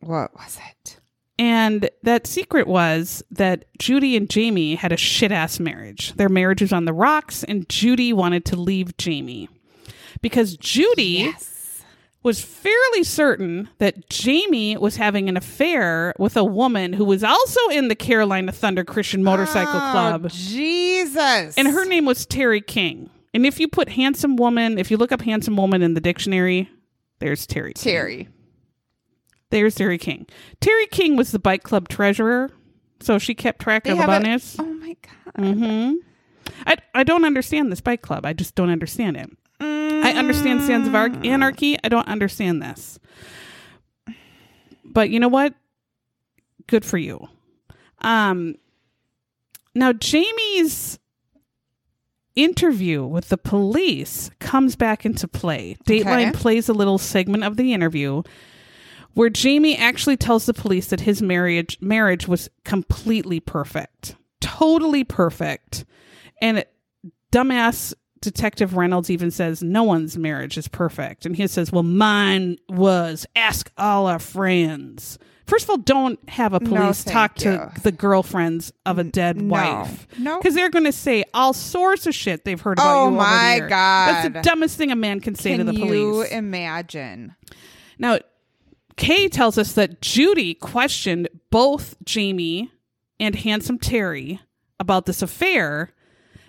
[0.00, 1.00] What was it?
[1.38, 6.12] And that secret was that Judy and Jamie had a shit ass marriage.
[6.14, 9.48] Their marriage was on the rocks, and Judy wanted to leave Jamie
[10.20, 11.53] because Judy Yes.
[12.24, 17.60] Was fairly certain that Jamie was having an affair with a woman who was also
[17.70, 21.56] in the Carolina Thunder Christian Motorcycle Oh, Club, Jesus.
[21.56, 23.10] and her name was Terry King.
[23.32, 26.68] And if you put handsome woman, if you look up handsome woman in the dictionary,
[27.18, 27.74] there's Terry.
[27.74, 27.92] King.
[27.92, 28.28] Terry.
[29.50, 30.26] There's Terry King.
[30.60, 32.50] Terry King was the bike club treasurer,
[33.00, 34.96] so she kept track They of the a- Oh my
[35.36, 35.44] god.
[35.54, 35.92] hmm
[36.66, 38.24] I I don't understand this bike club.
[38.24, 39.30] I just don't understand it.
[39.60, 41.76] I understand Sons of Anarchy.
[41.82, 42.98] I don't understand this.
[44.84, 45.54] But you know what?
[46.66, 47.28] Good for you.
[48.00, 48.56] Um.
[49.74, 50.98] Now Jamie's
[52.36, 55.76] interview with the police comes back into play.
[55.86, 56.32] Dateline Okay.
[56.32, 58.22] plays a little segment of the interview
[59.14, 64.16] where Jamie actually tells the police that his marriage marriage was completely perfect.
[64.40, 65.84] Totally perfect.
[66.40, 66.64] And
[67.32, 67.94] dumbass
[68.24, 71.24] detective Reynolds even says no one's marriage is perfect.
[71.26, 73.26] And he says, "Well, mine was.
[73.36, 77.82] Ask all our friends." First of all, don't have a police thank talk to you.
[77.82, 79.52] the girlfriends of a dead no.
[79.52, 80.06] wife.
[80.18, 80.38] No.
[80.38, 83.10] Because they're going to say all sorts of shit they've heard about Oh you.
[83.10, 83.68] the my God.
[84.08, 85.92] That's the dumbest thing a man can say Can to the police.
[85.92, 87.34] you imagine?
[87.98, 88.20] Now,
[88.96, 92.70] Kay tells us that Judy questioned both Jamie
[93.20, 94.40] and Handsome Terry
[94.80, 95.92] about this affair,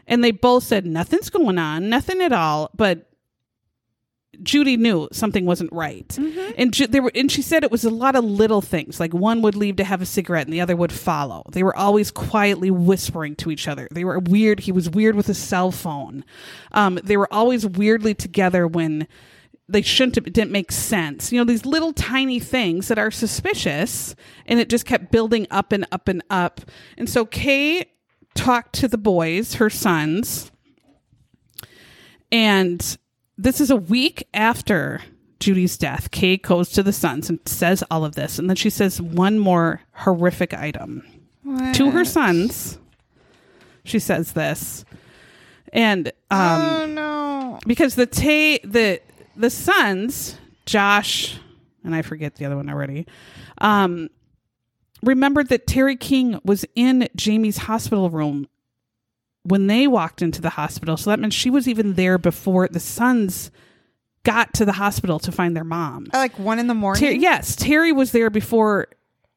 [0.08, 2.70] and they both said nothing's going on, nothing at all.
[2.76, 3.10] But
[4.44, 6.18] Judy knew something wasn't right,
[6.58, 9.00] and Ju- there were, and she said it was a lot of little things.
[9.00, 11.44] Like one would leave to have a cigarette, and the other would follow.
[11.52, 13.88] They were always quietly whispering to each other.
[13.92, 14.62] They were weird.
[14.62, 16.26] He was weird with his cell phone.
[16.74, 19.08] Um, they were always weirdly together when
[19.68, 21.32] they shouldn't have, it didn't make sense.
[21.32, 25.72] You know, these little tiny things that are suspicious, and it just kept building up
[25.72, 26.62] and up and up.
[26.98, 27.86] And so Kay
[28.36, 30.52] talked to the boys, her sons,
[32.32, 32.98] and
[33.38, 35.02] this is a week after
[35.40, 36.12] Judy's death.
[36.12, 39.40] Kay goes to the sons and says all of this, and then she says one
[39.40, 41.04] more horrific item
[41.74, 42.78] to her sons.
[43.84, 44.84] She says this,
[45.72, 47.60] and um, oh no.
[47.68, 49.00] because the ta- the
[49.36, 51.38] the sons Josh
[51.84, 53.06] and I forget the other one already
[53.60, 54.10] um
[55.04, 58.48] remembered that Terry King was in Jamie's hospital room
[59.44, 62.80] when they walked into the hospital so that meant she was even there before the
[62.80, 63.52] sons
[64.24, 67.00] got to the hospital to find their mom At like one in the morning.
[67.02, 68.88] Ter- yes, Terry was there before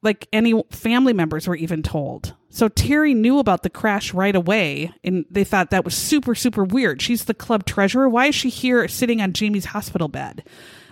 [0.02, 2.34] like any family members were even told.
[2.50, 6.64] So Terry knew about the crash right away and they thought that was super super
[6.64, 7.02] weird.
[7.02, 8.08] She's the club treasurer.
[8.08, 10.42] Why is she here sitting on Jamie's hospital bed?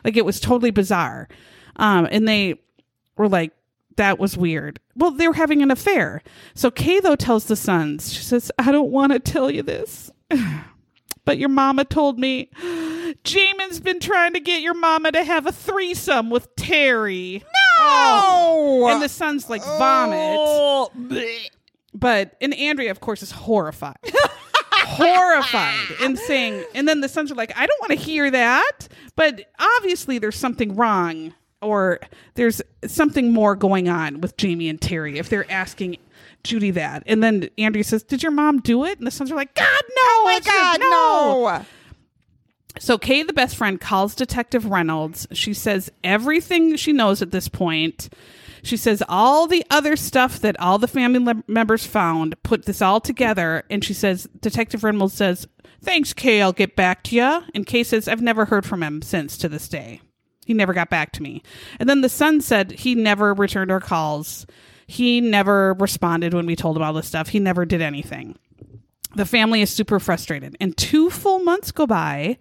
[0.04, 1.28] Like it was totally bizarre.
[1.76, 2.60] Um and they
[3.16, 3.52] were like
[3.96, 4.80] that was weird.
[4.94, 6.22] Well, they were having an affair.
[6.54, 10.10] So Kay though tells the sons, she says, "I don't want to tell you this."
[11.24, 12.50] But your mama told me
[13.24, 17.42] Jamin's been trying to get your mama to have a threesome with Terry.
[17.78, 18.78] No.
[18.80, 18.88] No.
[18.88, 20.36] and the son's like vomit.
[20.38, 20.90] Oh,
[21.92, 23.96] but and Andrea, of course, is horrified.
[24.72, 28.88] horrified and saying and then the sons are like i don't want to hear that
[29.16, 31.98] but obviously there's something wrong or
[32.34, 35.96] there's something more going on with jamie and terry if they're asking
[36.44, 39.36] judy that and then andrea says did your mom do it and the sons are
[39.36, 41.64] like god no Oh my God, no.
[42.80, 45.26] so Kay, the best friend, calls Detective Reynolds.
[45.32, 48.12] She says everything she knows at this point.
[48.62, 52.82] She says all the other stuff that all the family lem- members found, put this
[52.82, 55.46] all together, and she says Detective Reynolds says,
[55.80, 56.42] "Thanks, Kay.
[56.42, 59.48] I'll get back to you." And Kay says, "I've never heard from him since to
[59.48, 60.00] this day.
[60.46, 61.42] He never got back to me."
[61.78, 64.46] And then the son said he never returned our calls.
[64.86, 67.28] He never responded when we told him all this stuff.
[67.28, 68.38] He never did anything.
[69.14, 72.38] The family is super frustrated, and two full months go by.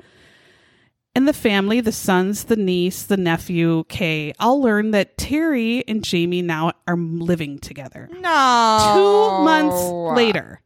[1.18, 6.04] And the family, the sons, the niece, the nephew, Kay, all learn that Terry and
[6.04, 8.10] Jamie now are living together.
[8.12, 8.92] No.
[8.94, 10.60] Two months later.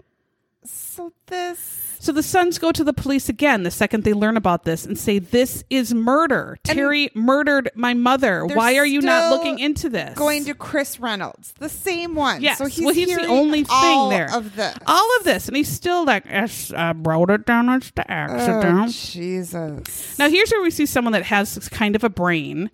[0.66, 1.79] So this.
[2.02, 4.98] So the sons go to the police again the second they learn about this and
[4.98, 6.58] say, This is murder.
[6.64, 8.46] Terry murdered my mother.
[8.46, 10.18] Why are you not looking into this?
[10.18, 12.42] Going to Chris Reynolds, the same one.
[12.42, 12.58] Yes.
[12.58, 14.34] So he's, well, he's the only thing all there.
[14.34, 14.78] Of this.
[14.88, 15.48] All of this.
[15.50, 18.92] And he's still like, "Yes, I wrote it down as the Oh, accident.
[18.94, 20.18] Jesus.
[20.18, 22.72] Now, here's where we see someone that has kind of a brain.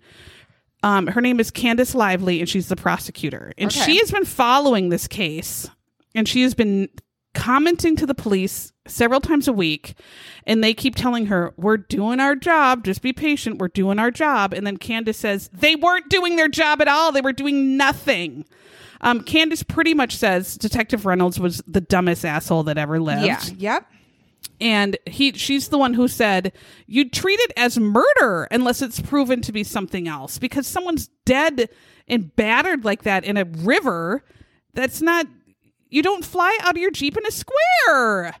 [0.84, 3.52] Um, her name is Candace Lively, and she's the prosecutor.
[3.58, 3.80] And Okay.
[3.80, 5.68] she has been following this case,
[6.14, 6.88] and she has been
[7.36, 9.94] commenting to the police several times a week.
[10.44, 12.84] And they keep telling her, We're doing our job.
[12.84, 13.58] Just be patient.
[13.58, 14.52] We're doing our job.
[14.52, 17.12] And then Candace says, They weren't doing their job at all.
[17.12, 18.44] They were doing nothing.
[19.02, 23.40] Um, Candace pretty much says Detective Reynolds was the dumbest asshole that ever lived Yeah.
[23.58, 23.86] Yep.
[24.60, 26.50] and he she's the one who said
[26.86, 31.68] you treat it as murder unless it's proven to be something else because someone's dead
[32.08, 34.24] and battered like that in a river
[34.72, 35.26] that's not
[35.96, 38.34] you don't fly out of your jeep in a square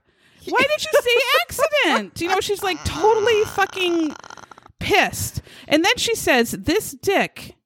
[0.48, 1.10] why did you say
[1.42, 4.14] accident you know she's like totally fucking
[4.78, 7.56] pissed and then she says this dick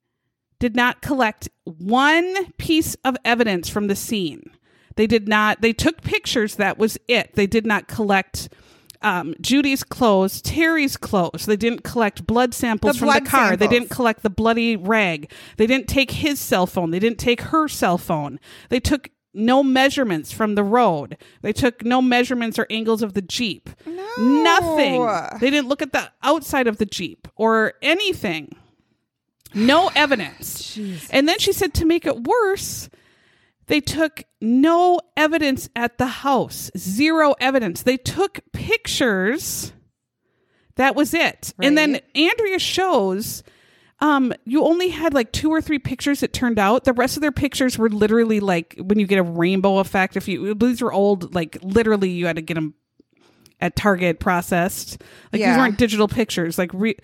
[0.61, 4.51] did not collect one piece of evidence from the scene.
[4.95, 7.35] They did not, they took pictures, that was it.
[7.35, 8.51] They did not collect
[9.03, 11.47] um, Judy's clothes, Terry's clothes.
[11.47, 13.57] They didn't collect blood samples The from blood the car.
[13.57, 15.33] They didn't collect the bloody rag.
[15.57, 16.91] They didn't take his cell phone.
[16.91, 18.39] They didn't take her cell phone.
[18.69, 21.17] They took no measurements from the road.
[21.43, 23.71] They took no measurements or angles of the Jeep.
[23.87, 24.17] No.
[24.19, 25.07] Nothing.
[25.41, 28.57] They didn't look at the outside of the Jeep or anything.
[29.55, 30.79] No evidence.
[31.11, 32.89] And then she said to make it worse,
[33.67, 36.71] they took no evidence at the house.
[36.77, 37.83] Zero evidence.
[37.83, 39.73] They took pictures.
[40.77, 41.53] That was it.
[41.63, 43.43] And then Andrea shows
[44.01, 46.85] um you only had like two or three pictures it turned out.
[46.85, 50.27] The rest of their pictures were literally like when you get a rainbow effect if
[50.29, 52.75] you these were old like literally you had to get them
[53.61, 55.03] at Target processed.
[55.33, 56.97] Like these weren't digital pictures, like re-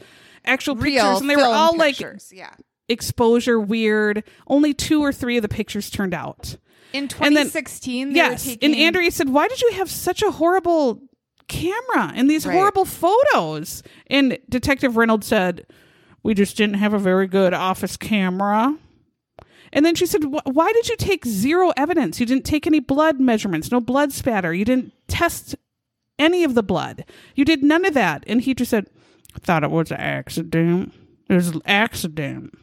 [0.44, 2.32] actual Real pictures and they were all like pictures.
[2.34, 2.54] yeah.
[2.88, 4.24] exposure weird.
[4.46, 6.56] Only two or three of the pictures turned out.
[6.94, 8.44] In And then- 2016, Yes.
[8.44, 11.02] taking, And Andrea said, Why did you have such a horrible
[11.48, 12.54] camera and these Right.
[12.54, 13.82] horrible photos?
[14.06, 15.66] And Detective Reynolds said,
[16.26, 18.76] We just didn't have a very good office camera.
[19.72, 22.18] And then she said, Why did you take zero evidence?
[22.18, 24.52] You didn't take any blood measurements, no blood spatter.
[24.52, 25.54] You didn't test
[26.18, 27.04] any of the blood.
[27.36, 28.24] You did none of that.
[28.26, 28.90] And he just said,
[29.36, 30.92] I thought it was an accident.
[31.28, 32.58] It was an accident.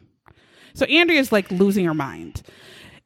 [0.74, 2.42] So Andrea's like losing her mind.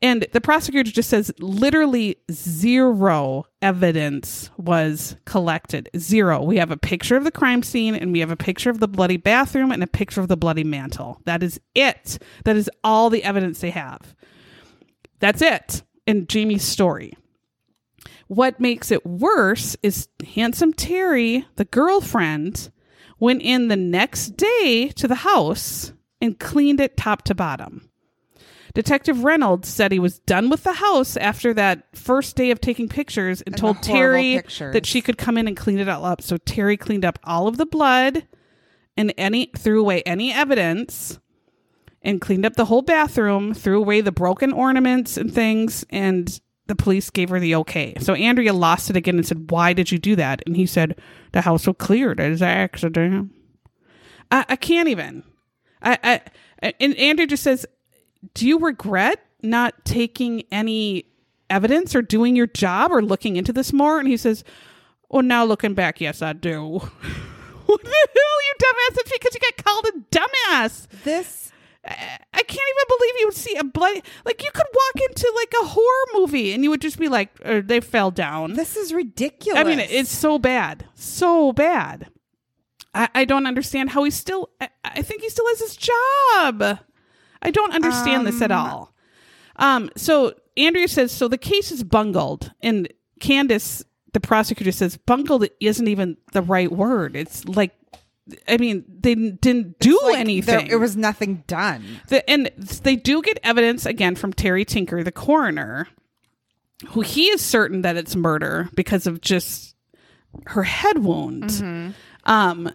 [0.00, 5.88] And the prosecutor just says literally zero evidence was collected.
[5.96, 6.40] Zero.
[6.40, 8.86] We have a picture of the crime scene and we have a picture of the
[8.86, 11.20] bloody bathroom and a picture of the bloody mantle.
[11.24, 12.22] That is it.
[12.44, 14.14] That is all the evidence they have.
[15.18, 17.14] That's it in Jamie's story.
[18.28, 22.70] What makes it worse is handsome Terry, the girlfriend,
[23.18, 27.87] went in the next day to the house and cleaned it top to bottom.
[28.74, 32.88] Detective Reynolds said he was done with the house after that first day of taking
[32.88, 34.72] pictures and, And told Terry pictures.
[34.72, 36.22] that she could come in and clean it all up.
[36.22, 38.26] So Terry cleaned up all of the blood
[38.96, 41.18] and any threw away any evidence
[42.02, 46.76] and cleaned up the whole bathroom, threw away the broken ornaments and things, and the
[46.76, 47.94] police gave her the okay.
[47.98, 50.42] So Andrea lost it again and said, Why did you do that?
[50.46, 51.00] And he said,
[51.32, 53.32] The house was cleared as an accident.
[54.30, 55.24] I, I can't even.
[55.82, 55.98] I,
[56.62, 57.64] I and Andrea just says,
[58.34, 61.06] Do you regret not taking any
[61.50, 63.98] evidence or doing your job or looking into this more?
[63.98, 64.44] And he says,
[65.08, 66.78] Well, now looking back, yes, I do.
[67.66, 68.98] what the hell, you dumbass?
[68.98, 70.88] It's because you got called a dumbass.
[71.04, 71.52] this.
[71.86, 75.32] I I can't even believe you would see a bloody like you could walk into
[75.36, 78.54] like a horror movie and you would just be like, uh, they fell down.
[78.54, 79.58] This is ridiculous.
[79.60, 82.08] I mean, it's so bad, so bad.
[82.94, 84.50] I, I don't understand how he still.
[84.60, 86.78] I, I think he still has his job.
[87.42, 88.94] I don't understand this at Um, all.
[89.56, 89.90] Um.
[89.96, 91.28] So Andrea says so.
[91.28, 92.88] The case is bungled, and
[93.20, 97.16] Candace, the prosecutor, says bungled isn't even the right word.
[97.16, 97.72] It's like,
[98.46, 100.66] I mean, they didn't do Like, anything.
[100.66, 101.84] there- it was nothing done.
[102.08, 102.50] The, and
[102.82, 105.88] they do get evidence again from Terry Tinker, the coroner,
[106.88, 109.74] who he is certain that it's murder because of just
[110.46, 111.94] her head wound.
[112.24, 112.70] Um,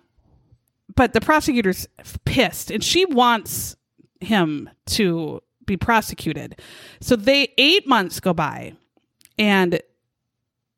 [0.96, 1.88] but the prosecutor's
[2.26, 3.76] pissed, and she wants
[4.24, 6.60] him to be prosecuted.
[7.02, 8.74] So they eight months go by,
[9.38, 9.80] and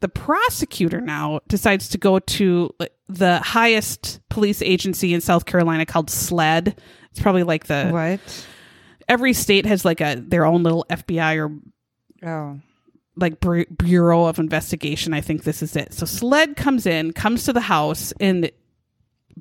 [0.01, 2.69] the prosecutor now decides to go to
[3.07, 6.75] the highest police agency in South Carolina called SLED.
[7.11, 8.47] It's probably like the What?
[9.07, 11.51] every state has like a their own little FBI or
[12.27, 12.59] Oh.
[13.15, 13.39] like
[13.77, 15.13] bureau of investigation.
[15.13, 15.93] I think this is it.
[15.93, 18.51] So SLED comes in, comes to the house, and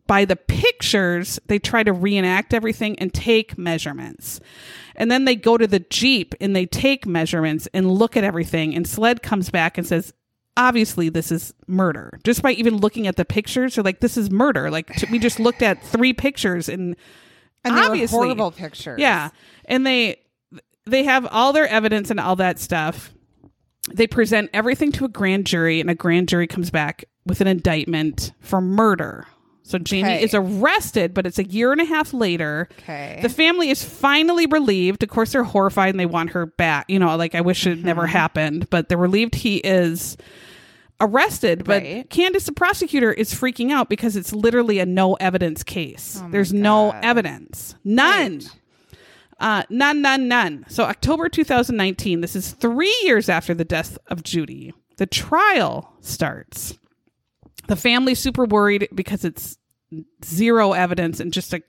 [0.06, 4.40] by the pictures, they try to reenact everything and take measurements.
[4.96, 8.74] And then they go to the Jeep and they take measurements and look at everything.
[8.74, 10.12] And SLED comes back and says,
[10.56, 12.18] obviously, this is murder.
[12.24, 14.70] Just by even looking at the pictures, they're like, this is murder.
[14.70, 16.96] Like, t- we just looked at three pictures and
[17.64, 18.98] And obviously horrible pictures.
[19.00, 19.30] yeah,
[19.64, 20.20] and they
[20.86, 23.10] they have all their evidence and all that stuff.
[23.92, 27.46] They present everything to a grand jury, and a grand jury comes back with an
[27.46, 29.26] indictment for murder.
[29.66, 30.22] So Jamie Okay.
[30.22, 32.68] is arrested, but it's a year and a half later.
[32.80, 33.18] Okay.
[33.22, 35.02] The family is finally relieved.
[35.02, 36.84] Of course, they're horrified and they want her back.
[36.90, 37.86] You know, like I wish it Mm-hmm.
[37.86, 40.18] never happened, but they're relieved he is
[41.00, 41.64] arrested.
[41.64, 42.10] But Right.
[42.10, 46.20] Candace, the prosecutor, is freaking out because it's literally a no evidence case.
[46.22, 47.74] Oh There's no evidence.
[47.84, 48.32] None.
[48.40, 48.48] Right.
[49.40, 50.64] Uh, none, none, none.
[50.68, 54.72] So October 2019, this is three years after the death of Judy.
[54.98, 56.78] The trial starts.
[57.66, 59.56] The family's super worried because it's
[60.24, 61.62] zero evidence and just a.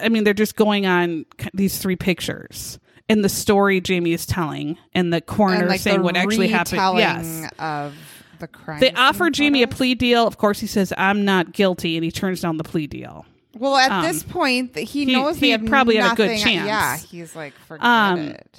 [0.00, 1.24] I mean, they're just going on
[1.54, 2.78] these three pictures
[3.08, 6.80] and the story Jamie is telling, and the coroner and like saying what actually happened.
[6.98, 7.94] Yes, Of
[8.38, 8.80] the crime.
[8.80, 10.26] they offer Jamie a plea deal.
[10.26, 13.26] Of course, he says, "I'm not guilty," and he turns down the plea deal.
[13.56, 16.38] Well, at um, this point, he, he- knows they he have probably had a good
[16.38, 16.66] chance.
[16.66, 18.58] Yeah, he's like, forget Um, it.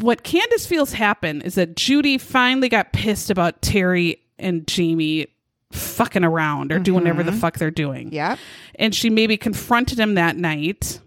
[0.00, 5.26] What Candace feels happened is that Judy finally got pissed about Terry and Jamie
[5.72, 7.40] fucking around or doing whatever the mm-hmm.
[7.40, 8.12] fuck they're doing.
[8.12, 8.38] Yep.
[8.76, 11.00] And she maybe confronted him that night.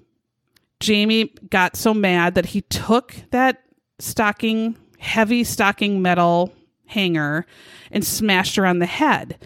[0.80, 3.64] Jamie got so mad that he took that
[4.00, 6.54] stocking, heavy stocking metal
[6.86, 7.46] hanger
[7.92, 9.38] and smashed her on the head.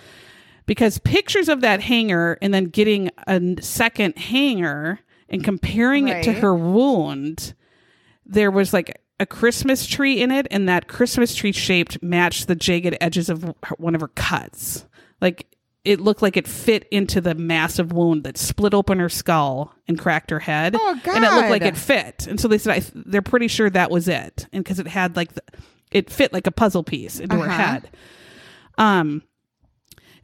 [0.65, 4.99] Because pictures of that hanger and then getting a second hanger
[5.29, 7.53] and comparing it to her wound,
[8.25, 12.55] there was like a Christmas tree in it, and that Christmas tree shaped matched the
[12.55, 14.85] jagged edges of one of her cuts.
[15.21, 15.47] Like
[15.83, 19.99] it looked like it fit into the massive wound that split open her skull and
[19.99, 20.75] cracked her head.
[20.75, 22.25] Oh, And it looked like it fit.
[22.27, 24.87] And so they said I, th- they're pretty sure that was it, and because it
[24.87, 25.43] had like the,
[25.91, 27.51] it fit like a puzzle piece into her Uh-huh.
[27.63, 27.89] head.
[28.77, 29.21] Um,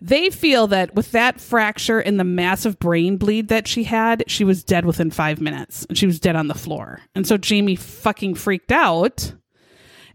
[0.02, 4.44] they feel that with that fracture and the massive brain bleed that she had, she
[4.44, 7.02] was dead within five minutes and she was dead on the floor.
[7.14, 9.34] And so Jamie fucking freaked out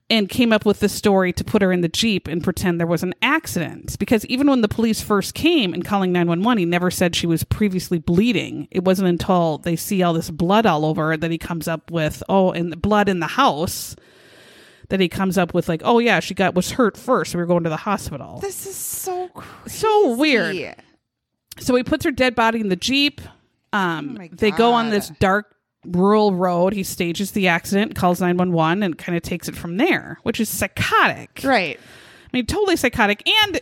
[0.08, 2.86] and came up with the story to put her in the Jeep and pretend there
[2.86, 3.98] was an accident.
[3.98, 7.44] Because even when the police first came and calling 911, he never said she was
[7.44, 8.68] previously bleeding.
[8.70, 12.22] It wasn't until they see all this blood all over that he comes up with,
[12.28, 13.96] oh, and the blood in the house.
[14.88, 17.32] That he comes up with like, oh yeah, she got was hurt first.
[17.32, 18.38] So we were going to the hospital.
[18.40, 19.78] This is so crazy.
[19.78, 20.76] So weird.
[21.58, 23.20] So he puts her dead body in the Jeep.
[23.72, 25.54] Um, Oh they go on this dark
[25.84, 26.72] rural road.
[26.72, 30.48] He stages the accident, calls 911, and kind of takes it from there, which is
[30.48, 31.40] psychotic.
[31.42, 31.78] Right.
[31.78, 33.28] I mean, totally psychotic.
[33.44, 33.60] And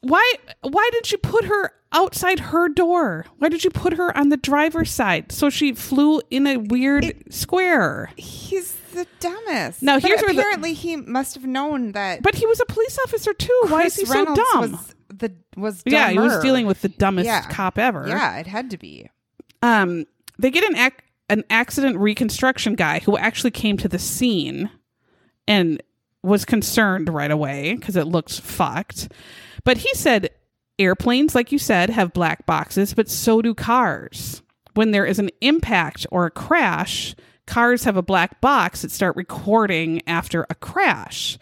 [0.00, 3.24] why why didn't you put her outside her door?
[3.38, 5.32] Why did you put her on the driver's side?
[5.32, 8.10] So she flew in a weird square.
[8.16, 9.82] He's the dumbest.
[9.82, 12.22] Now, But here's where the- apparently he must have known that.
[12.22, 13.60] But he was a police officer too.
[13.68, 14.60] why is Chris he so dumb?
[14.72, 17.48] Was the was yeah, he was dealing with the dumbest Yeah.
[17.48, 18.04] cop ever.
[18.08, 19.08] Yeah, it had to be.
[19.62, 20.04] um,
[20.38, 20.96] they get an ac-
[21.30, 24.68] an accident reconstruction guy who actually came to the scene
[25.48, 25.82] and
[26.22, 29.12] was concerned right away because it looks fucked.
[29.64, 30.30] But he said
[30.78, 34.42] airplanes, like you said, have black boxes, but so do cars.
[34.74, 37.14] When there is an impact or a crash,
[37.46, 41.38] cars have a black box that start recording after a crash.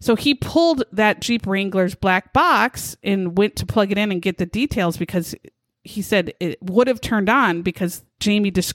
[0.00, 4.20] So he pulled that Jeep Wrangler's black box and went to plug it in and
[4.20, 5.34] get the details because
[5.82, 8.74] he said it would have turned on because Jamie just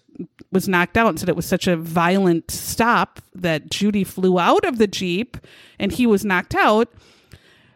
[0.51, 4.65] was knocked out and said it was such a violent stop that Judy flew out
[4.65, 5.37] of the Jeep
[5.79, 6.91] and he was knocked out.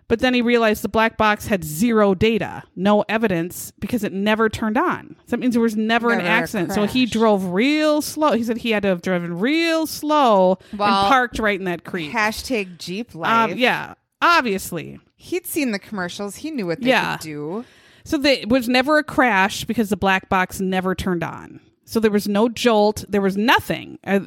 [0.08, 4.50] But then he realized the black box had zero data, no evidence because it never
[4.50, 5.16] turned on.
[5.26, 6.74] So that means there was never, an Never a accident.
[6.74, 8.34] So he drove real slow.
[8.34, 11.84] He said he had to have driven real slow Well, and parked right in that
[11.86, 12.12] creek.
[12.12, 13.52] Hashtag Jeep life.
[13.52, 15.00] Um, yeah, obviously.
[15.16, 16.36] He'd seen the commercials.
[16.38, 17.16] He knew what they Yeah.
[17.18, 17.66] could do.
[18.04, 21.62] So there it was never a crash because the black box never turned on.
[21.86, 23.06] So there was no jolt.
[23.08, 24.00] There was nothing.
[24.06, 24.20] Uh,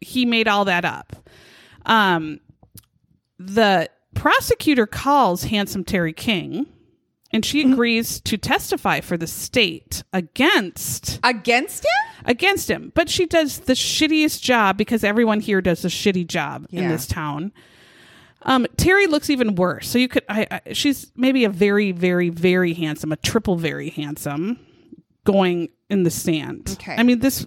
[0.00, 1.14] he made all that up.
[1.86, 2.40] Um,
[3.38, 6.66] the prosecutor calls handsome Terry King,
[7.32, 12.12] and she agrees to testify for the state against Against him?
[12.26, 12.92] against him.
[12.94, 17.06] But she does the shittiest job because everyone here does a shitty job in this
[17.06, 17.52] town.
[18.42, 19.88] Um, Terry looks even worse.
[19.88, 23.90] So you could, I, I, she's maybe a very, very, very handsome, a triple very
[23.90, 24.58] handsome,
[25.24, 26.96] going in the sand Okay.
[26.96, 27.46] I mean, this,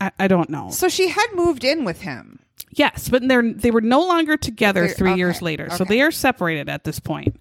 [0.00, 0.70] I, I don't know.
[0.70, 2.40] So she had moved in with him.
[2.76, 6.10] Yes, but they're they were no longer together three okay, years later, so they are
[6.10, 7.40] separated at this point.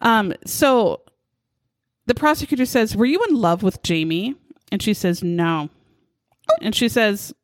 [0.00, 1.02] Um, so
[2.06, 4.34] the prosecutor says, "Were you in love with Jamie?"
[4.72, 5.70] And she says, "No."
[6.60, 7.34] And she says,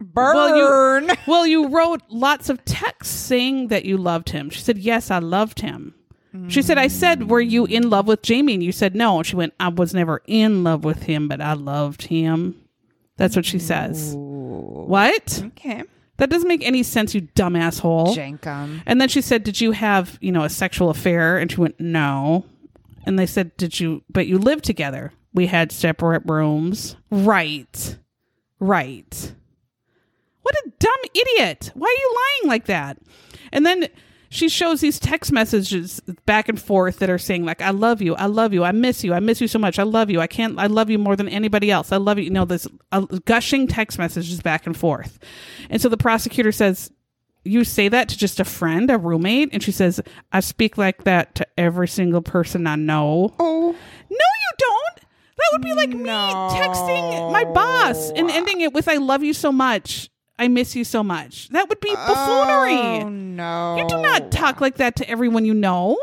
[0.00, 1.10] Burn.
[1.26, 5.18] "Well, you wrote lots of texts saying that you loved him." She said, "Yes, I
[5.18, 5.94] loved him."
[6.48, 9.26] She said, "I said, were you in love with Jamie?" And you said, "No." And
[9.26, 12.56] she went, "I was never in love with him, but I loved him."
[13.16, 14.14] That's what she says.
[14.16, 15.42] What?
[15.46, 15.84] okay.
[16.18, 18.14] That doesn't make any sense, you dumb asshole.
[18.16, 18.82] Jankum.
[18.86, 21.38] And then she said, Did you have, you know, a sexual affair?
[21.38, 22.44] And she went, No.
[23.04, 25.12] And they said, Did you, but you lived together?
[25.34, 26.96] We had separate rooms.
[27.10, 27.98] Right.
[28.58, 29.34] Right.
[30.42, 31.70] What a dumb idiot.
[31.74, 32.98] Why are you lying like that?
[33.52, 33.88] And then
[34.28, 38.14] she shows these text messages back and forth that are saying like i love you.
[38.14, 38.64] I love you.
[38.64, 39.14] I miss you.
[39.14, 39.78] I miss you so much.
[39.78, 40.20] I love you.
[40.20, 41.92] I can't i love you more than anybody else.
[41.92, 42.24] I love you.
[42.24, 45.18] You know this uh, gushing text messages back and forth.
[45.70, 46.90] And so the prosecutor says
[47.44, 49.50] you say that to just a friend a roommate?
[49.52, 50.00] And she says
[50.32, 53.34] i speak like that to every single person i know.
[53.38, 53.72] Oh.
[54.10, 55.00] no you don't.
[55.36, 59.32] That would be like me texting my boss and ending it with i love you
[59.32, 63.76] so much i miss you so much that would be buffoonery Oh, no.
[63.78, 65.98] you do not talk like that to everyone you know.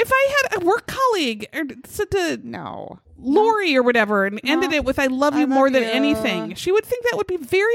[0.00, 3.00] If I had a work colleague or said to No.
[3.20, 6.54] Lori or whatever and ended it with "I love you I love more than anything,"
[6.54, 7.74] she would think that would be very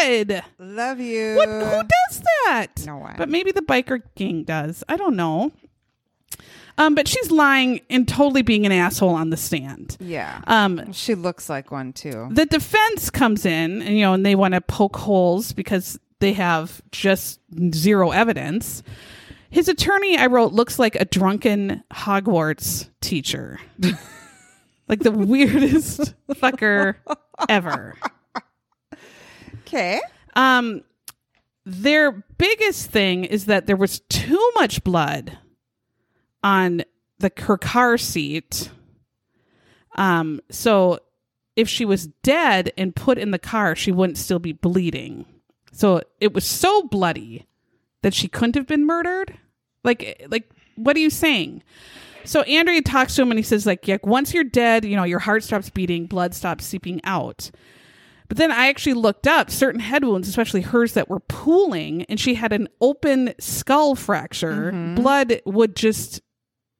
[0.00, 0.44] odd.
[0.60, 1.34] Love you.
[1.34, 1.48] What?
[1.48, 2.68] Who does that?
[2.86, 3.16] No one.
[3.18, 4.84] But maybe the biker gang does.
[4.88, 5.50] I don't know.
[6.78, 9.96] Um, but she's lying and totally being an asshole on the stand.
[9.98, 10.42] Yeah.
[10.46, 12.28] Um, she looks like one too.
[12.30, 16.32] the defense comes in and you know and they want to poke holes because they
[16.34, 17.40] have just
[17.74, 18.82] zero evidence
[19.50, 23.60] his attorney i wrote looks like a drunken hogwarts teacher
[24.88, 26.96] like the weirdest fucker
[27.48, 27.96] ever
[29.62, 30.00] Okay.
[30.34, 30.82] um
[31.64, 35.36] their biggest thing is that there was too much blood
[36.46, 36.82] on
[37.18, 38.70] the her car seat.
[39.96, 41.00] Um so
[41.56, 45.26] if she was dead and put in the car she wouldn't still be bleeding.
[45.72, 47.46] So it was so bloody
[48.02, 49.36] that she couldn't have been murdered.
[49.82, 51.64] Like like what are you saying?
[52.24, 55.04] So andrea talks to him and he says like yeah, once you're dead you know
[55.04, 57.50] your heart stops beating blood stops seeping out.
[58.28, 62.18] But then I actually looked up certain head wounds, especially hers that were pooling, and
[62.18, 64.72] she had an open skull fracture.
[64.96, 66.22] Blood would just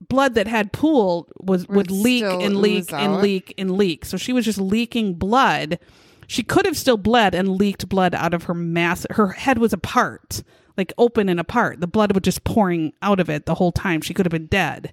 [0.09, 3.23] blood that had pooled was would Would leak and leak and out.
[3.23, 4.05] leak and leak.
[4.05, 5.79] So she was just leaking blood.
[6.27, 9.07] She could have still bled and leaked blood out of her mass.
[9.11, 10.43] Her head was apart,
[10.77, 11.81] like open and apart.
[11.81, 14.01] The blood was just pouring out of it the whole time.
[14.01, 14.93] She could have been dead.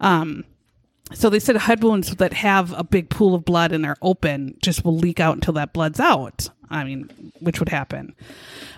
[0.00, 0.44] Um,
[1.12, 4.56] so they said head wounds that have a big pool of blood and are open
[4.62, 6.48] just will leak out until that blood's out.
[6.72, 8.14] I mean, which would happen.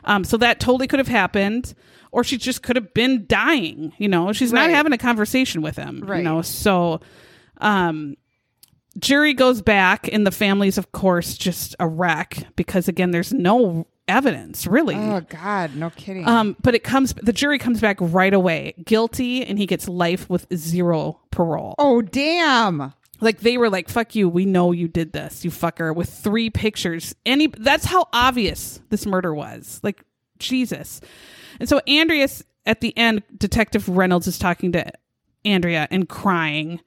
[0.04, 1.74] Um, so that totally could have happened,
[2.12, 3.92] or she just could have been dying.
[3.98, 6.00] You know, she's not having a conversation with him.
[6.00, 6.06] Right.
[6.08, 6.24] You Right.
[6.24, 7.00] know, so
[7.60, 8.16] um,
[8.98, 13.86] jury goes back, and the family's, of course, just a wreck because again, there's no
[14.06, 14.94] evidence really.
[14.96, 16.28] Oh God, no kidding.
[16.28, 20.28] Um, but it comes, the jury comes back right away, guilty, and he gets life
[20.28, 21.74] with zero parole.
[21.78, 22.92] oh damn.
[23.24, 26.50] Like they were like, "Fuck you, we know you did this, you fucker." With three
[26.50, 29.80] pictures, any that's how obvious this murder was.
[29.82, 30.04] Like
[30.38, 31.00] Jesus,
[31.58, 34.92] and so Andreas at the end, Detective Reynolds is talking to
[35.44, 36.80] Andrea and crying,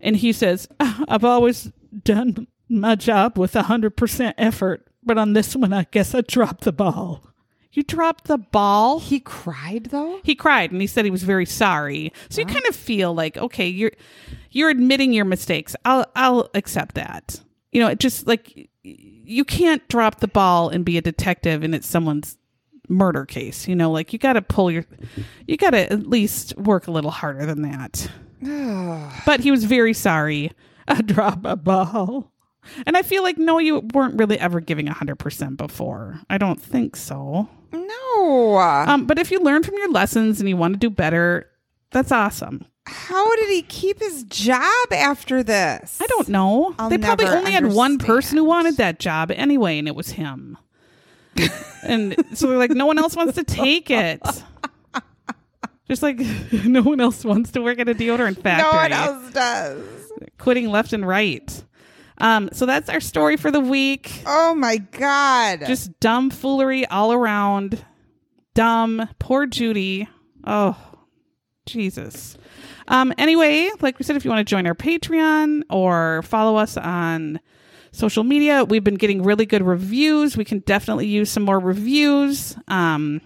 [0.00, 1.72] and he says, ah, "I've always
[2.02, 6.64] done my job with hundred percent effort, but on this one, I guess I dropped
[6.64, 7.33] the ball."
[7.74, 9.00] You dropped the ball.
[9.00, 10.20] He cried though.
[10.22, 12.12] He cried and he said he was very sorry.
[12.30, 13.90] So you kind of feel like, okay, you're
[14.52, 15.74] you're admitting your mistakes.
[15.84, 17.40] I'll I'll accept that.
[17.72, 21.74] You know, it just like you can't drop the ball and be a detective and
[21.74, 22.38] it's someone's
[22.88, 23.66] murder case.
[23.66, 24.84] You know, like you got to pull your
[25.48, 28.08] you got to at least work a little harder than that.
[29.26, 30.52] but he was very sorry.
[30.88, 32.30] I drop a ball.
[32.86, 36.20] And I feel like no, you weren't really ever giving hundred percent before.
[36.30, 37.48] I don't think so.
[37.74, 38.56] No.
[38.58, 41.50] Um, but if you learn from your lessons and you want to do better,
[41.90, 42.64] that's awesome.
[42.86, 45.98] How did he keep his job after this?
[46.02, 46.74] I don't know.
[46.78, 50.10] I'll they probably only had one person who wanted that job anyway, and it was
[50.10, 50.58] him.
[51.82, 54.20] and so they're like, no one else wants to take it.
[55.88, 56.18] Just like
[56.64, 58.70] no one else wants to work at a deodorant factory.
[58.70, 60.12] No one else does.
[60.38, 61.64] Quitting left and right.
[62.18, 64.22] Um, so that's our story for the week.
[64.26, 65.64] Oh my god.
[65.66, 67.84] Just dumb foolery all around.
[68.54, 69.08] Dumb.
[69.18, 70.08] Poor Judy.
[70.46, 70.76] Oh,
[71.66, 72.36] Jesus.
[72.86, 76.76] Um, anyway, like we said, if you want to join our Patreon or follow us
[76.76, 77.40] on
[77.92, 80.36] social media, we've been getting really good reviews.
[80.36, 82.56] We can definitely use some more reviews.
[82.68, 83.20] Um,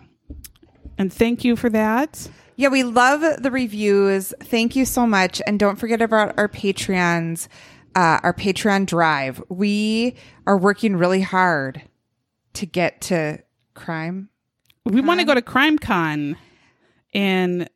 [0.97, 2.29] and thank you for that.
[2.57, 4.35] Yeah, we love the reviews.
[4.43, 5.41] Thank you so much.
[5.47, 7.49] And don't forget about our Patreons,
[7.95, 9.43] uh, our Patreon drive.
[9.49, 10.15] We
[10.47, 11.83] are working really hard
[12.55, 13.39] to get to
[13.75, 14.29] crime.
[14.85, 16.37] We want to go to CrimeCon
[17.13, 17.69] in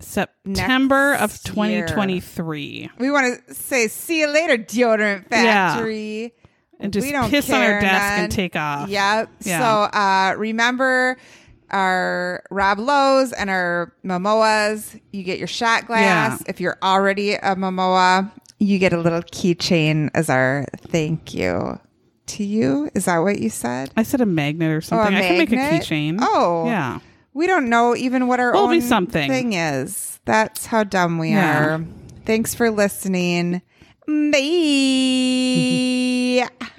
[0.00, 1.86] September Next of year.
[1.86, 5.74] 2023 We want to say, see you later, deodorant Yeah.
[5.74, 6.34] factory.
[6.80, 8.20] and just piss on our desk none.
[8.24, 8.88] and take off.
[8.88, 9.30] Yep.
[9.42, 9.58] Yeah.
[9.58, 11.16] So uh, remember
[11.70, 15.00] our Rob Lowe's and our Momoas.
[15.12, 16.40] You get your shot glass.
[16.40, 16.50] Yeah.
[16.50, 21.78] If you're already a Momoa, you get a little keychain as our thank you
[22.26, 22.90] to you.
[22.94, 23.90] Is that what you said?
[23.96, 25.14] I said a magnet or oh, something.
[25.14, 26.18] I can make a keychain.
[26.20, 26.66] Oh.
[26.66, 27.00] yeah.
[27.32, 29.28] We don't know even what our Will own something.
[29.28, 30.20] thing is.
[30.24, 31.74] That's how dumb we Yeah.
[31.74, 31.84] are.
[32.24, 33.60] Thanks for listening.
[34.06, 34.40] Bye.